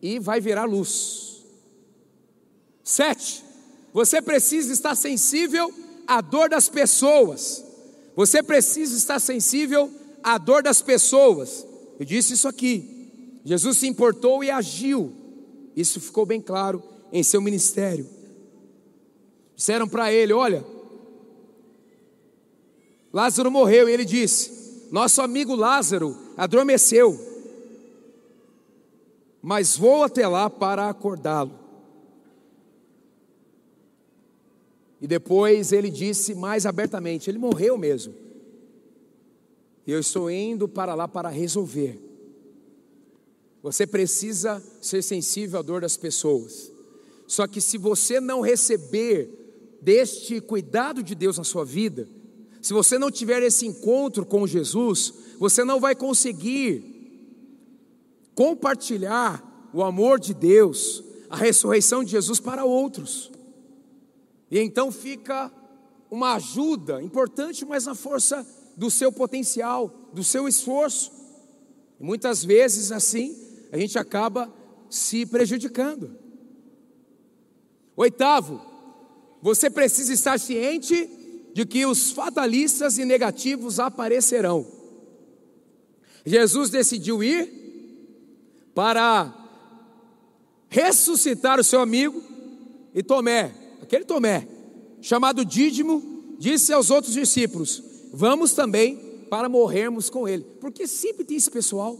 e 0.00 0.20
vai 0.20 0.40
virar 0.40 0.64
luz. 0.64 1.44
Sete, 2.84 3.42
você 3.92 4.22
precisa 4.22 4.72
estar 4.72 4.94
sensível 4.94 5.74
à 6.06 6.20
dor 6.20 6.48
das 6.48 6.68
pessoas. 6.68 7.64
Você 8.14 8.44
precisa 8.44 8.96
estar 8.96 9.18
sensível 9.18 9.90
à 10.22 10.38
dor 10.38 10.62
das 10.62 10.80
pessoas. 10.80 11.66
Eu 11.98 12.06
disse 12.06 12.34
isso 12.34 12.46
aqui. 12.46 12.95
Jesus 13.46 13.78
se 13.78 13.86
importou 13.86 14.42
e 14.42 14.50
agiu. 14.50 15.12
Isso 15.76 16.00
ficou 16.00 16.26
bem 16.26 16.40
claro 16.40 16.82
em 17.12 17.22
seu 17.22 17.40
ministério. 17.40 18.04
Disseram 19.54 19.88
para 19.88 20.12
ele: 20.12 20.32
Olha, 20.32 20.66
Lázaro 23.12 23.48
morreu. 23.48 23.88
E 23.88 23.92
ele 23.92 24.04
disse: 24.04 24.88
Nosso 24.90 25.22
amigo 25.22 25.54
Lázaro 25.54 26.16
adormeceu, 26.36 27.16
mas 29.40 29.76
vou 29.76 30.02
até 30.02 30.26
lá 30.26 30.50
para 30.50 30.88
acordá-lo. 30.88 31.56
E 35.00 35.06
depois 35.06 35.70
ele 35.70 35.88
disse 35.88 36.34
mais 36.34 36.66
abertamente: 36.66 37.30
Ele 37.30 37.38
morreu 37.38 37.78
mesmo. 37.78 38.12
E 39.86 39.92
eu 39.92 40.00
estou 40.00 40.28
indo 40.28 40.66
para 40.66 40.96
lá 40.96 41.06
para 41.06 41.28
resolver. 41.28 42.05
Você 43.62 43.86
precisa 43.86 44.62
ser 44.80 45.02
sensível 45.02 45.58
à 45.58 45.62
dor 45.62 45.80
das 45.80 45.96
pessoas. 45.96 46.70
Só 47.26 47.46
que 47.46 47.60
se 47.60 47.76
você 47.76 48.20
não 48.20 48.40
receber 48.40 49.28
deste 49.80 50.40
cuidado 50.40 51.02
de 51.02 51.14
Deus 51.14 51.38
na 51.38 51.44
sua 51.44 51.64
vida, 51.64 52.08
se 52.62 52.72
você 52.72 52.98
não 52.98 53.10
tiver 53.10 53.42
esse 53.42 53.66
encontro 53.66 54.24
com 54.24 54.46
Jesus, 54.46 55.14
você 55.38 55.64
não 55.64 55.78
vai 55.78 55.94
conseguir 55.94 56.96
compartilhar 58.34 59.70
o 59.72 59.82
amor 59.82 60.18
de 60.20 60.34
Deus, 60.34 61.02
a 61.30 61.36
ressurreição 61.36 62.04
de 62.04 62.10
Jesus 62.10 62.40
para 62.40 62.64
outros. 62.64 63.30
E 64.50 64.58
então 64.58 64.92
fica 64.92 65.52
uma 66.10 66.34
ajuda 66.34 67.02
importante, 67.02 67.64
mas 67.64 67.86
na 67.86 67.94
força 67.94 68.46
do 68.76 68.90
seu 68.90 69.10
potencial, 69.10 70.10
do 70.12 70.22
seu 70.22 70.46
esforço. 70.46 71.10
E 71.98 72.04
muitas 72.04 72.44
vezes 72.44 72.92
assim, 72.92 73.36
a 73.72 73.78
gente 73.78 73.98
acaba 73.98 74.52
se 74.88 75.26
prejudicando. 75.26 76.16
Oitavo, 77.96 78.60
você 79.42 79.70
precisa 79.70 80.12
estar 80.12 80.38
ciente 80.38 81.08
de 81.54 81.64
que 81.64 81.86
os 81.86 82.10
fatalistas 82.10 82.98
e 82.98 83.04
negativos 83.04 83.80
aparecerão. 83.80 84.66
Jesus 86.24 86.70
decidiu 86.70 87.22
ir 87.22 87.50
para 88.74 89.32
ressuscitar 90.68 91.58
o 91.58 91.64
seu 91.64 91.80
amigo 91.80 92.22
e 92.94 93.02
Tomé, 93.02 93.54
aquele 93.80 94.04
Tomé, 94.04 94.46
chamado 95.00 95.44
Dídimo, 95.44 96.34
disse 96.38 96.72
aos 96.72 96.90
outros 96.90 97.14
discípulos: 97.14 97.82
Vamos 98.12 98.52
também 98.52 98.96
para 99.30 99.48
morrermos 99.48 100.10
com 100.10 100.28
ele, 100.28 100.44
porque 100.60 100.86
sempre 100.86 101.24
tem 101.24 101.36
esse 101.36 101.50
pessoal. 101.50 101.98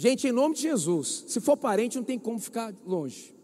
Gente, 0.00 0.28
em 0.28 0.32
nome 0.32 0.54
de 0.54 0.62
Jesus, 0.62 1.24
se 1.26 1.40
for 1.40 1.56
parente, 1.56 1.96
não 1.96 2.04
tem 2.04 2.20
como 2.20 2.38
ficar 2.38 2.72
longe. 2.86 3.34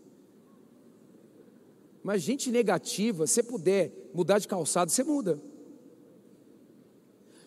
Mas 2.00 2.22
gente 2.22 2.48
negativa, 2.48 3.26
se 3.26 3.42
puder 3.42 3.92
mudar 4.14 4.38
de 4.38 4.46
calçado, 4.46 4.92
você 4.92 5.02
muda. 5.02 5.42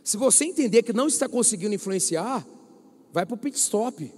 Se 0.04 0.18
você 0.18 0.44
entender 0.44 0.84
que 0.84 0.92
não 0.92 1.08
está 1.08 1.30
conseguindo 1.30 1.74
influenciar, 1.74 2.46
vai 3.14 3.26
para 3.26 3.36
o 3.36 3.38
pit 3.38 3.58
stop. 3.58 4.14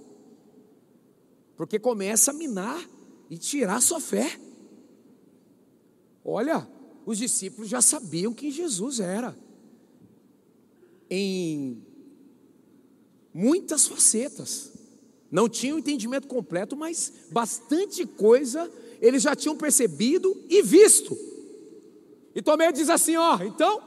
Porque 1.56 1.78
começa 1.78 2.32
a 2.32 2.34
minar 2.34 2.84
e 3.30 3.38
tirar 3.38 3.80
sua 3.80 4.00
fé. 4.00 4.40
Olha, 6.24 6.68
os 7.06 7.16
discípulos 7.16 7.68
já 7.70 7.80
sabiam 7.80 8.34
quem 8.34 8.50
Jesus 8.50 8.98
era. 8.98 9.38
Em 11.08 11.80
muitas 13.32 13.86
facetas. 13.86 14.79
Não 15.30 15.48
tinham 15.48 15.78
entendimento 15.78 16.26
completo, 16.26 16.76
mas 16.76 17.12
bastante 17.30 18.04
coisa 18.04 18.70
eles 19.00 19.22
já 19.22 19.34
tinham 19.34 19.56
percebido 19.56 20.36
e 20.48 20.62
visto. 20.62 21.16
E 22.34 22.42
Tomé 22.42 22.72
diz 22.72 22.90
assim: 22.90 23.16
ó, 23.16 23.38
então, 23.42 23.80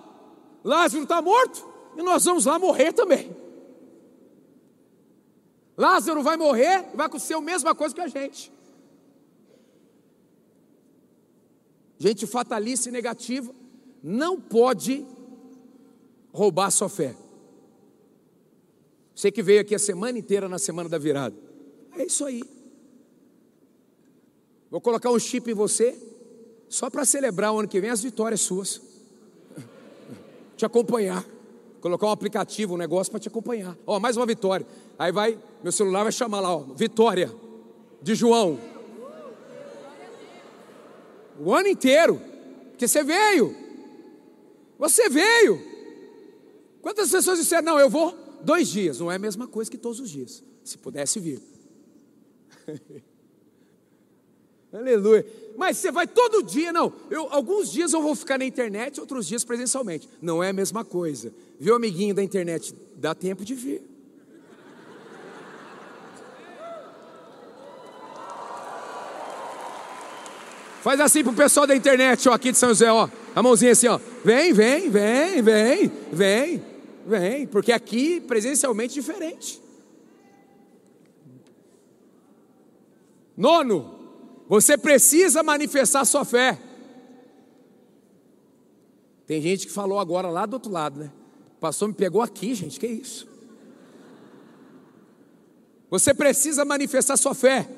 Lázaro 0.63 1.03
está 1.03 1.21
morto 1.21 1.67
e 1.97 2.01
nós 2.01 2.23
vamos 2.25 2.45
lá 2.45 2.57
morrer 2.57 2.93
também. 2.93 3.35
Lázaro 5.77 6.21
vai 6.21 6.37
morrer 6.37 6.89
e 6.93 6.97
vai 6.97 7.07
acontecer 7.07 7.33
a 7.33 7.41
mesma 7.41 7.75
coisa 7.75 7.93
que 7.93 8.01
a 8.01 8.07
gente. 8.07 8.51
Gente 11.97 12.27
fatalista 12.27 12.89
e 12.89 12.91
negativa 12.91 13.53
não 14.03 14.39
pode 14.39 15.05
roubar 16.31 16.69
sua 16.71 16.89
fé. 16.89 17.15
Você 19.15 19.31
que 19.31 19.43
veio 19.43 19.61
aqui 19.61 19.75
a 19.75 19.79
semana 19.79 20.17
inteira 20.17 20.49
na 20.49 20.57
semana 20.57 20.89
da 20.89 20.97
virada. 20.97 21.35
É 21.97 22.05
isso 22.05 22.25
aí. 22.25 22.43
Vou 24.71 24.81
colocar 24.81 25.11
um 25.11 25.19
chip 25.19 25.49
em 25.49 25.53
você, 25.53 25.95
só 26.67 26.89
para 26.89 27.05
celebrar 27.05 27.53
o 27.53 27.59
ano 27.59 27.67
que 27.67 27.79
vem 27.79 27.91
as 27.91 28.01
vitórias 28.01 28.41
suas. 28.41 28.81
Te 30.57 30.65
acompanhar. 30.65 31.23
Colocar 31.79 32.07
um 32.07 32.11
aplicativo, 32.11 32.73
um 32.73 32.77
negócio 32.77 33.11
para 33.11 33.19
te 33.19 33.27
acompanhar. 33.27 33.77
Ó, 33.85 33.99
mais 33.99 34.15
uma 34.15 34.25
vitória. 34.25 34.65
Aí 34.97 35.11
vai, 35.11 35.37
meu 35.61 35.71
celular 35.71 36.03
vai 36.03 36.13
chamar 36.13 36.39
lá, 36.39 36.55
ó, 36.55 36.59
Vitória 36.59 37.29
de 38.01 38.15
João. 38.15 38.57
O 41.37 41.53
ano 41.53 41.67
inteiro. 41.67 42.21
Porque 42.69 42.87
você 42.87 43.03
veio. 43.03 43.53
Você 44.79 45.09
veio. 45.09 45.61
Quantas 46.81 47.09
pessoas 47.11 47.39
disseram, 47.39 47.63
não, 47.63 47.79
eu 47.79 47.89
vou 47.89 48.22
dois 48.43 48.67
dias. 48.67 48.99
Não 48.99 49.11
é 49.11 49.15
a 49.15 49.19
mesma 49.19 49.47
coisa 49.47 49.69
que 49.71 49.77
todos 49.77 49.99
os 49.99 50.09
dias. 50.09 50.43
Se 50.63 50.77
pudesse 50.77 51.19
vir. 51.19 51.41
Aleluia. 54.73 55.25
Mas 55.55 55.77
você 55.77 55.91
vai 55.91 56.07
todo 56.07 56.41
dia, 56.41 56.73
não. 56.73 56.91
Eu, 57.09 57.27
alguns 57.31 57.71
dias 57.71 57.93
eu 57.93 58.01
vou 58.01 58.15
ficar 58.15 58.39
na 58.39 58.45
internet, 58.45 58.99
outros 58.99 59.27
dias 59.27 59.43
presencialmente. 59.43 60.09
Não 60.21 60.43
é 60.43 60.49
a 60.49 60.53
mesma 60.53 60.83
coisa. 60.83 61.31
Viu, 61.59 61.75
amiguinho 61.75 62.15
da 62.15 62.23
internet? 62.23 62.73
Dá 62.95 63.13
tempo 63.13 63.45
de 63.45 63.53
vir. 63.53 63.83
Faz 70.81 70.99
assim 70.99 71.23
pro 71.23 71.31
pessoal 71.31 71.65
da 71.65 71.73
internet, 71.73 72.27
ó, 72.27 72.33
aqui 72.33 72.51
de 72.51 72.57
São 72.57 72.67
José, 72.69 72.91
ó. 72.91 73.07
A 73.33 73.41
mãozinha 73.41 73.71
assim, 73.71 73.87
ó. 73.87 73.97
Vem, 74.25 74.51
vem, 74.51 74.89
vem, 74.89 75.41
vem, 75.41 75.91
vem, 76.11 76.61
vem. 77.05 77.45
Porque 77.47 77.71
aqui 77.71 78.21
presencialmente 78.21 78.93
diferente. 78.93 79.61
Nono, 83.35 83.99
você 84.47 84.77
precisa 84.77 85.41
manifestar 85.41 86.05
sua 86.05 86.23
fé. 86.23 86.59
Tem 89.25 89.41
gente 89.41 89.67
que 89.67 89.73
falou 89.73 89.99
agora 89.99 90.29
lá 90.29 90.45
do 90.45 90.53
outro 90.53 90.71
lado, 90.71 90.99
né? 90.99 91.11
O 91.57 91.59
pastor 91.59 91.87
me 91.87 91.93
pegou 91.93 92.21
aqui, 92.21 92.53
gente, 92.53 92.79
que 92.79 92.87
isso? 92.87 93.27
Você 95.89 96.13
precisa 96.13 96.65
manifestar 96.65 97.17
sua 97.17 97.33
fé. 97.33 97.69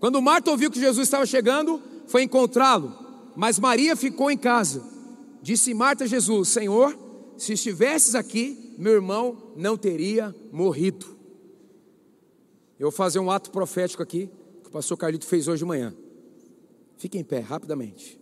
Quando 0.00 0.22
Marta 0.22 0.50
ouviu 0.50 0.70
que 0.70 0.80
Jesus 0.80 1.06
estava 1.06 1.26
chegando, 1.26 1.82
foi 2.06 2.22
encontrá-lo, 2.22 2.96
mas 3.36 3.58
Maria 3.58 3.94
ficou 3.96 4.30
em 4.30 4.38
casa. 4.38 4.82
Disse 5.42 5.74
Marta 5.74 6.04
a 6.04 6.06
Jesus: 6.06 6.48
Senhor, 6.48 6.96
se 7.38 7.52
estivesses 7.52 8.14
aqui, 8.14 8.74
meu 8.76 8.92
irmão 8.92 9.54
não 9.56 9.76
teria 9.76 10.34
morrido. 10.52 11.06
Eu 12.78 12.90
vou 12.90 12.92
fazer 12.92 13.20
um 13.20 13.30
ato 13.30 13.50
profético 13.50 14.02
aqui 14.02 14.28
que 14.62 14.68
o 14.68 14.72
pastor 14.72 14.98
Carlito 14.98 15.24
fez 15.24 15.48
hoje 15.48 15.60
de 15.60 15.64
manhã. 15.64 15.94
Fique 16.96 17.16
em 17.16 17.24
pé, 17.24 17.38
rapidamente. 17.38 18.20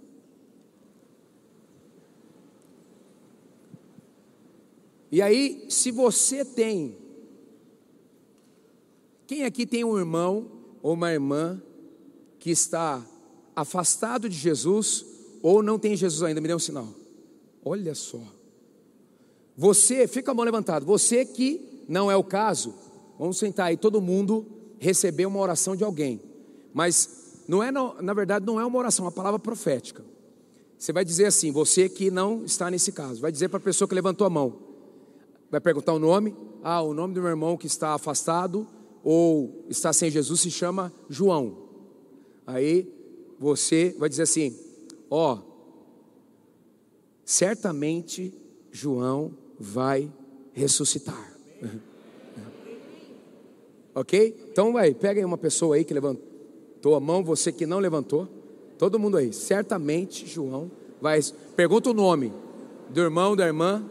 E 5.10 5.22
aí, 5.22 5.66
se 5.70 5.90
você 5.90 6.44
tem. 6.44 6.98
Quem 9.26 9.44
aqui 9.44 9.66
tem 9.66 9.82
um 9.82 9.98
irmão 9.98 10.50
ou 10.82 10.92
uma 10.92 11.10
irmã 11.10 11.60
que 12.38 12.50
está 12.50 13.04
afastado 13.54 14.28
de 14.28 14.36
Jesus 14.36 15.06
ou 15.42 15.62
não 15.62 15.78
tem 15.78 15.96
Jesus 15.96 16.22
ainda? 16.22 16.40
Me 16.40 16.48
dê 16.48 16.54
um 16.54 16.58
sinal. 16.58 16.88
Olha 17.64 17.94
só. 17.94 18.35
Você, 19.56 20.06
fica 20.06 20.30
a 20.30 20.34
mão 20.34 20.44
levantada. 20.44 20.84
Você 20.84 21.24
que 21.24 21.84
não 21.88 22.10
é 22.10 22.16
o 22.16 22.24
caso, 22.24 22.74
vamos 23.18 23.38
sentar 23.38 23.66
aí, 23.66 23.76
todo 23.76 24.00
mundo 24.00 24.46
receber 24.78 25.26
uma 25.26 25.40
oração 25.40 25.74
de 25.74 25.82
alguém. 25.82 26.20
Mas 26.74 27.44
não 27.48 27.62
é, 27.62 27.70
na 27.70 28.12
verdade, 28.12 28.44
não 28.44 28.60
é 28.60 28.66
uma 28.66 28.78
oração, 28.78 29.04
é 29.04 29.06
uma 29.06 29.12
palavra 29.12 29.38
profética. 29.38 30.04
Você 30.76 30.92
vai 30.92 31.04
dizer 31.04 31.26
assim, 31.26 31.50
você 31.50 31.88
que 31.88 32.10
não 32.10 32.44
está 32.44 32.70
nesse 32.70 32.92
caso, 32.92 33.20
vai 33.20 33.32
dizer 33.32 33.48
para 33.48 33.58
a 33.58 33.62
pessoa 33.62 33.88
que 33.88 33.94
levantou 33.94 34.26
a 34.26 34.30
mão, 34.30 34.58
vai 35.50 35.60
perguntar 35.60 35.94
o 35.94 35.98
nome, 35.98 36.34
ah, 36.62 36.82
o 36.82 36.92
nome 36.92 37.14
do 37.14 37.20
meu 37.20 37.30
irmão 37.30 37.56
que 37.56 37.66
está 37.66 37.94
afastado 37.94 38.66
ou 39.02 39.64
está 39.70 39.92
sem 39.92 40.10
Jesus 40.10 40.40
se 40.40 40.50
chama 40.50 40.92
João. 41.08 41.56
Aí 42.46 42.92
você 43.38 43.94
vai 43.98 44.08
dizer 44.08 44.24
assim, 44.24 44.54
ó, 45.08 45.38
certamente 47.24 48.34
João 48.70 49.32
vai 49.58 50.10
ressuscitar. 50.52 51.32
ok? 53.94 54.48
Então 54.50 54.72
vai, 54.72 54.94
pega 54.94 55.20
aí 55.20 55.24
uma 55.24 55.38
pessoa 55.38 55.76
aí 55.76 55.84
que 55.84 55.94
levantou 55.94 56.94
a 56.94 57.00
mão, 57.00 57.24
você 57.24 57.50
que 57.50 57.66
não 57.66 57.78
levantou, 57.78 58.28
todo 58.78 58.98
mundo 58.98 59.16
aí, 59.16 59.32
certamente 59.32 60.26
João 60.26 60.70
vai. 61.00 61.20
Pergunta 61.54 61.90
o 61.90 61.94
nome 61.94 62.32
do 62.90 63.00
irmão, 63.00 63.34
da 63.34 63.46
irmã. 63.46 63.84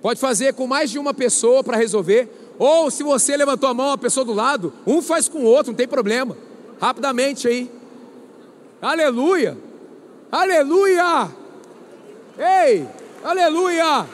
Pode 0.00 0.18
fazer 0.18 0.52
com 0.54 0.66
mais 0.66 0.90
de 0.90 0.98
uma 0.98 1.14
pessoa 1.14 1.62
para 1.62 1.76
resolver. 1.76 2.28
Ou 2.58 2.90
se 2.90 3.02
você 3.02 3.36
levantou 3.36 3.68
a 3.68 3.74
mão, 3.74 3.92
a 3.92 3.98
pessoa 3.98 4.24
do 4.24 4.32
lado, 4.32 4.72
um 4.86 5.00
faz 5.00 5.28
com 5.28 5.40
o 5.40 5.44
outro, 5.44 5.72
não 5.72 5.76
tem 5.76 5.88
problema. 5.88 6.36
Rapidamente 6.80 7.46
aí. 7.46 7.70
Aleluia! 8.80 9.56
Aleluia! 10.30 11.41
Ei! 12.38 12.88
Aleluia! 13.22 14.06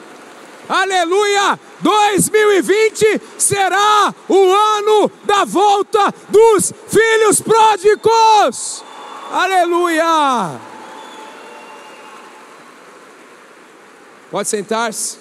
Aleluia! 0.67 1.59
2020 1.81 3.21
será 3.37 4.13
o 4.27 4.51
ano 4.51 5.11
da 5.25 5.45
volta 5.45 6.13
dos 6.29 6.73
filhos 6.87 7.41
pródigos. 7.41 8.83
Aleluia! 9.31 10.59
Pode 14.29 14.47
sentar-se. 14.47 15.17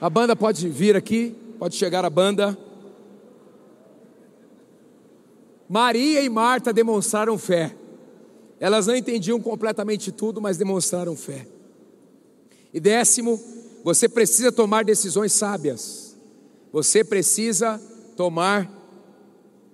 A 0.00 0.08
banda 0.08 0.34
pode 0.34 0.68
vir 0.68 0.96
aqui, 0.96 1.36
pode 1.58 1.76
chegar 1.76 2.04
a 2.04 2.10
banda. 2.10 2.58
Maria 5.68 6.22
e 6.22 6.28
Marta 6.28 6.72
demonstraram 6.72 7.38
fé. 7.38 7.76
Elas 8.58 8.86
não 8.86 8.96
entendiam 8.96 9.40
completamente 9.40 10.10
tudo, 10.10 10.40
mas 10.40 10.56
demonstraram 10.56 11.14
fé. 11.14 11.46
E 12.72 12.80
décimo, 12.80 13.40
você 13.82 14.08
precisa 14.08 14.52
tomar 14.52 14.84
decisões 14.84 15.32
sábias. 15.32 16.16
Você 16.72 17.02
precisa 17.02 17.80
tomar 18.16 18.70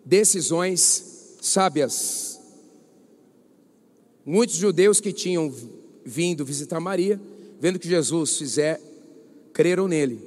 decisões 0.04 1.36
sábias. 1.40 2.40
Muitos 4.24 4.56
judeus 4.56 5.00
que 5.00 5.12
tinham 5.12 5.52
vindo 6.04 6.44
visitar 6.44 6.80
Maria, 6.80 7.20
vendo 7.60 7.78
que 7.78 7.88
Jesus 7.88 8.38
fizer, 8.38 8.80
creram 9.52 9.88
nele. 9.88 10.20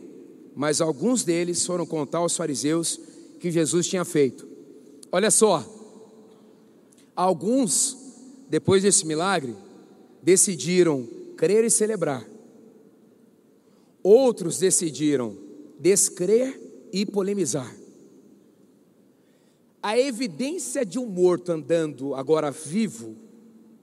Mas 0.56 0.82
alguns 0.82 1.24
deles 1.24 1.66
foram 1.66 1.86
contar 1.86 2.20
aos 2.20 2.36
fariseus 2.36 3.00
que 3.40 3.52
Jesus 3.52 3.88
tinha 3.88 4.04
feito. 4.04 4.48
Olha 5.12 5.32
só, 5.32 5.66
alguns, 7.16 7.98
depois 8.50 8.84
desse 8.84 9.06
milagre, 9.06 9.56
decidiram 10.22 11.08
crer 11.36 11.64
e 11.64 11.70
celebrar. 11.70 12.26
Outros 14.12 14.58
decidiram 14.58 15.38
descrer 15.80 16.60
e 16.92 17.06
polemizar. 17.06 17.72
A 19.84 20.00
evidência 20.00 20.84
de 20.84 20.98
um 20.98 21.06
morto 21.06 21.52
andando 21.52 22.16
agora 22.16 22.50
vivo 22.50 23.16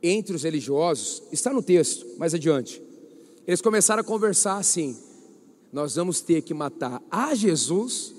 entre 0.02 0.34
os 0.34 0.42
religiosos 0.42 1.22
está 1.30 1.52
no 1.52 1.62
texto, 1.62 2.04
mais 2.18 2.34
adiante. 2.34 2.82
Eles 3.46 3.60
começaram 3.60 4.00
a 4.00 4.04
conversar 4.04 4.56
assim: 4.56 4.98
nós 5.72 5.94
vamos 5.94 6.20
ter 6.20 6.42
que 6.42 6.52
matar 6.52 7.00
a 7.08 7.32
Jesus 7.32 8.12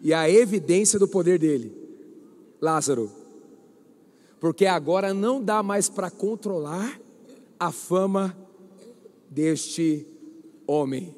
e 0.00 0.12
a 0.12 0.28
evidência 0.28 0.98
do 0.98 1.06
poder 1.06 1.38
dele, 1.38 1.72
Lázaro, 2.60 3.12
porque 4.40 4.66
agora 4.66 5.14
não 5.14 5.40
dá 5.40 5.62
mais 5.62 5.88
para 5.88 6.10
controlar 6.10 7.00
a 7.60 7.70
fama 7.70 8.36
deste 9.30 10.04
homem. 10.66 11.14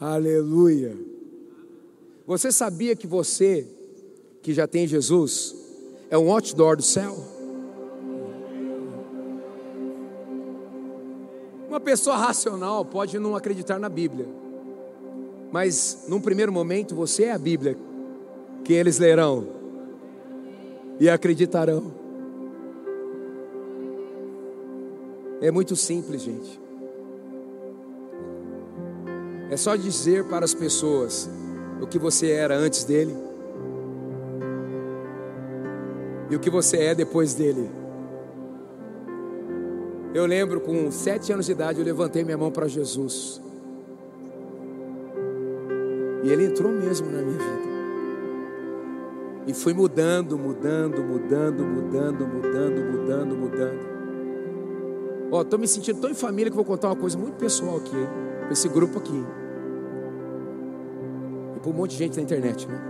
Aleluia. 0.00 0.96
Você 2.26 2.52
sabia 2.52 2.94
que 2.94 3.06
você, 3.06 3.66
que 4.42 4.52
já 4.52 4.66
tem 4.66 4.86
Jesus, 4.86 5.54
é 6.10 6.16
um 6.16 6.30
outdoor 6.30 6.76
do 6.76 6.82
céu? 6.82 7.16
Uma 11.68 11.80
pessoa 11.80 12.16
racional 12.16 12.84
pode 12.84 13.18
não 13.18 13.36
acreditar 13.36 13.78
na 13.78 13.88
Bíblia, 13.88 14.26
mas 15.52 16.04
num 16.08 16.20
primeiro 16.20 16.52
momento 16.52 16.94
você 16.94 17.24
é 17.24 17.32
a 17.32 17.38
Bíblia 17.38 17.76
que 18.64 18.72
eles 18.72 18.98
lerão 18.98 19.46
e 20.98 21.08
acreditarão. 21.08 21.92
É 25.40 25.50
muito 25.50 25.76
simples, 25.76 26.22
gente. 26.22 26.67
É 29.50 29.56
só 29.56 29.76
dizer 29.76 30.24
para 30.24 30.44
as 30.44 30.54
pessoas 30.54 31.28
o 31.80 31.86
que 31.86 31.98
você 31.98 32.30
era 32.30 32.56
antes 32.56 32.84
dele 32.84 33.14
e 36.30 36.36
o 36.36 36.38
que 36.38 36.50
você 36.50 36.76
é 36.78 36.94
depois 36.94 37.34
dele. 37.34 37.70
Eu 40.12 40.26
lembro 40.26 40.60
com 40.60 40.90
sete 40.90 41.32
anos 41.32 41.46
de 41.46 41.52
idade 41.52 41.78
eu 41.78 41.84
levantei 41.84 42.24
minha 42.24 42.36
mão 42.36 42.50
para 42.50 42.66
Jesus 42.66 43.40
e 46.22 46.30
ele 46.30 46.46
entrou 46.46 46.70
mesmo 46.70 47.10
na 47.10 47.22
minha 47.22 47.38
vida. 47.38 47.68
E 49.46 49.54
fui 49.54 49.72
mudando, 49.72 50.36
mudando, 50.36 51.02
mudando, 51.02 51.64
mudando, 51.64 52.26
mudando, 52.26 52.84
mudando, 52.84 53.34
mudando. 53.34 53.98
Ó, 55.30 55.40
oh, 55.40 55.44
tô 55.44 55.56
me 55.56 55.66
sentindo 55.66 56.00
tão 56.00 56.10
em 56.10 56.14
família 56.14 56.50
que 56.50 56.56
vou 56.56 56.64
contar 56.64 56.88
uma 56.88 56.96
coisa 56.96 57.16
muito 57.16 57.36
pessoal 57.36 57.76
aqui, 57.78 57.96
para 58.48 58.54
esse 58.54 58.66
grupo 58.66 58.98
aqui 58.98 59.26
e 61.54 61.60
para 61.60 61.70
um 61.70 61.74
monte 61.74 61.90
de 61.90 61.96
gente 61.98 62.16
na 62.16 62.22
internet, 62.22 62.66
né? 62.66 62.80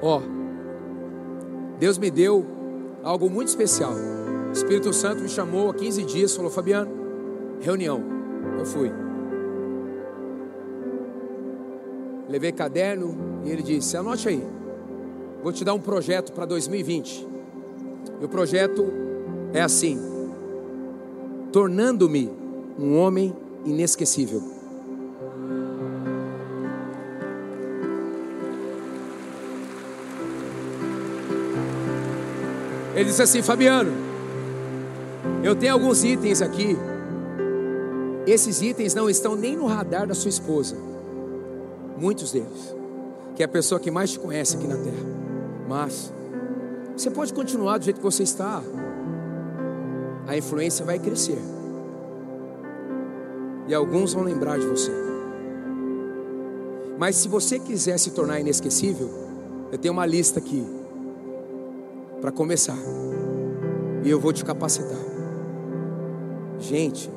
Ó, 0.00 0.20
Deus 1.80 1.98
me 1.98 2.12
deu 2.12 2.46
algo 3.02 3.28
muito 3.28 3.48
especial. 3.48 3.92
O 3.92 4.52
Espírito 4.52 4.92
Santo 4.92 5.20
me 5.20 5.28
chamou 5.28 5.70
há 5.70 5.74
15 5.74 6.04
dias, 6.04 6.36
falou: 6.36 6.50
Fabiano, 6.50 6.90
reunião. 7.60 8.00
Eu 8.56 8.64
fui. 8.64 8.92
Levei 12.28 12.52
caderno 12.52 13.16
e 13.44 13.50
ele 13.50 13.62
disse: 13.62 13.96
Anote 13.96 14.28
aí, 14.28 14.46
vou 15.42 15.52
te 15.52 15.64
dar 15.64 15.74
um 15.74 15.80
projeto 15.80 16.32
para 16.32 16.44
2020. 16.46 17.26
E 18.20 18.24
o 18.24 18.28
projeto 18.28 18.86
é 19.52 19.60
assim: 19.60 19.98
tornando-me 21.50 22.41
um 22.78 22.96
homem 22.96 23.34
inesquecível. 23.64 24.42
Ele 32.94 33.04
disse 33.04 33.22
assim: 33.22 33.42
Fabiano, 33.42 33.90
eu 35.42 35.56
tenho 35.56 35.72
alguns 35.72 36.04
itens 36.04 36.40
aqui. 36.40 36.76
Esses 38.26 38.62
itens 38.62 38.94
não 38.94 39.10
estão 39.10 39.34
nem 39.34 39.56
no 39.56 39.66
radar 39.66 40.06
da 40.06 40.14
sua 40.14 40.28
esposa. 40.28 40.76
Muitos 41.98 42.32
deles. 42.32 42.74
Que 43.34 43.42
é 43.42 43.46
a 43.46 43.48
pessoa 43.48 43.80
que 43.80 43.90
mais 43.90 44.12
te 44.12 44.18
conhece 44.18 44.56
aqui 44.56 44.66
na 44.66 44.76
terra. 44.76 45.04
Mas 45.68 46.12
você 46.96 47.10
pode 47.10 47.32
continuar 47.32 47.78
do 47.78 47.84
jeito 47.84 47.96
que 47.96 48.02
você 48.02 48.22
está. 48.22 48.62
A 50.26 50.36
influência 50.36 50.84
vai 50.84 50.98
crescer. 50.98 51.38
E 53.68 53.74
alguns 53.74 54.12
vão 54.12 54.24
lembrar 54.24 54.58
de 54.58 54.66
você. 54.66 54.90
Mas 56.98 57.16
se 57.16 57.28
você 57.28 57.58
quiser 57.58 57.98
se 57.98 58.10
tornar 58.10 58.40
inesquecível, 58.40 59.10
eu 59.72 59.78
tenho 59.78 59.92
uma 59.92 60.06
lista 60.06 60.38
aqui 60.38 60.64
para 62.20 62.30
começar. 62.30 62.78
E 64.04 64.10
eu 64.10 64.20
vou 64.20 64.32
te 64.32 64.44
capacitar. 64.44 64.98
Gente, 66.58 67.10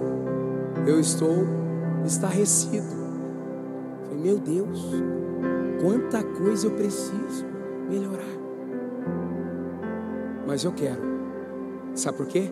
eu 0.88 1.00
estou 1.00 1.46
estarrecido. 2.06 2.88
Falei, 4.08 4.24
meu 4.24 4.40
Deus, 4.40 4.82
quanta 5.82 6.24
coisa 6.24 6.68
eu 6.68 6.72
preciso 6.72 7.46
melhorar. 7.90 8.26
Mas 10.48 10.64
eu 10.64 10.72
quero. 10.72 11.02
Sabe 11.94 12.18
por 12.18 12.28
quê? 12.28 12.50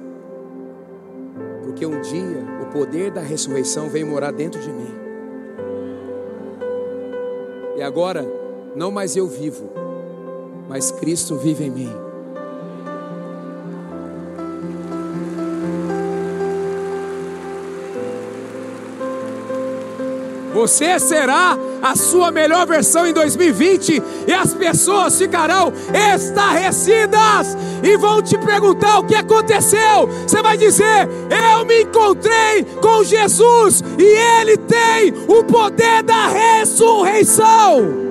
Porque 1.64 1.86
um 1.86 2.02
dia 2.02 2.46
o 2.62 2.72
poder 2.72 3.12
da 3.12 3.22
ressurreição 3.22 3.90
veio 3.90 4.08
morar 4.08 4.32
dentro 4.32 4.60
de 4.62 4.70
mim. 4.70 4.94
E 7.78 7.82
agora, 7.82 8.26
não 8.76 8.92
mais 8.92 9.16
eu 9.16 9.28
vivo, 9.28 9.70
mas 10.70 10.92
Cristo 10.92 11.36
vive 11.36 11.66
em 11.66 11.72
mim. 11.72 11.92
Você 20.54 21.00
será 21.00 21.58
a 21.84 21.98
sua 21.98 22.32
melhor 22.32 22.66
versão 22.66 23.06
em 23.06 23.14
2020 23.14 24.02
e 24.26 24.34
as 24.34 24.54
pessoas 24.54 25.18
ficarão 25.18 25.74
estarrecidas 26.16 27.58
e 27.84 27.98
vão 27.98 28.22
te 28.22 28.38
perguntar 28.38 29.00
o 29.00 29.04
que 29.04 29.16
aconteceu. 29.16 30.08
Você 30.26 30.42
vai 30.42 30.58
dizer: 30.58 31.10
Eu 31.52 31.66
me 31.66 31.84
encontrei 31.84 32.64
com 32.82 33.04
Jesus 33.04 33.84
e 34.00 34.04
Ele 34.42 34.56
tem 34.58 35.14
o 35.28 35.44
poder 35.44 36.02
da 36.04 36.28
ressurreição. 36.28 38.03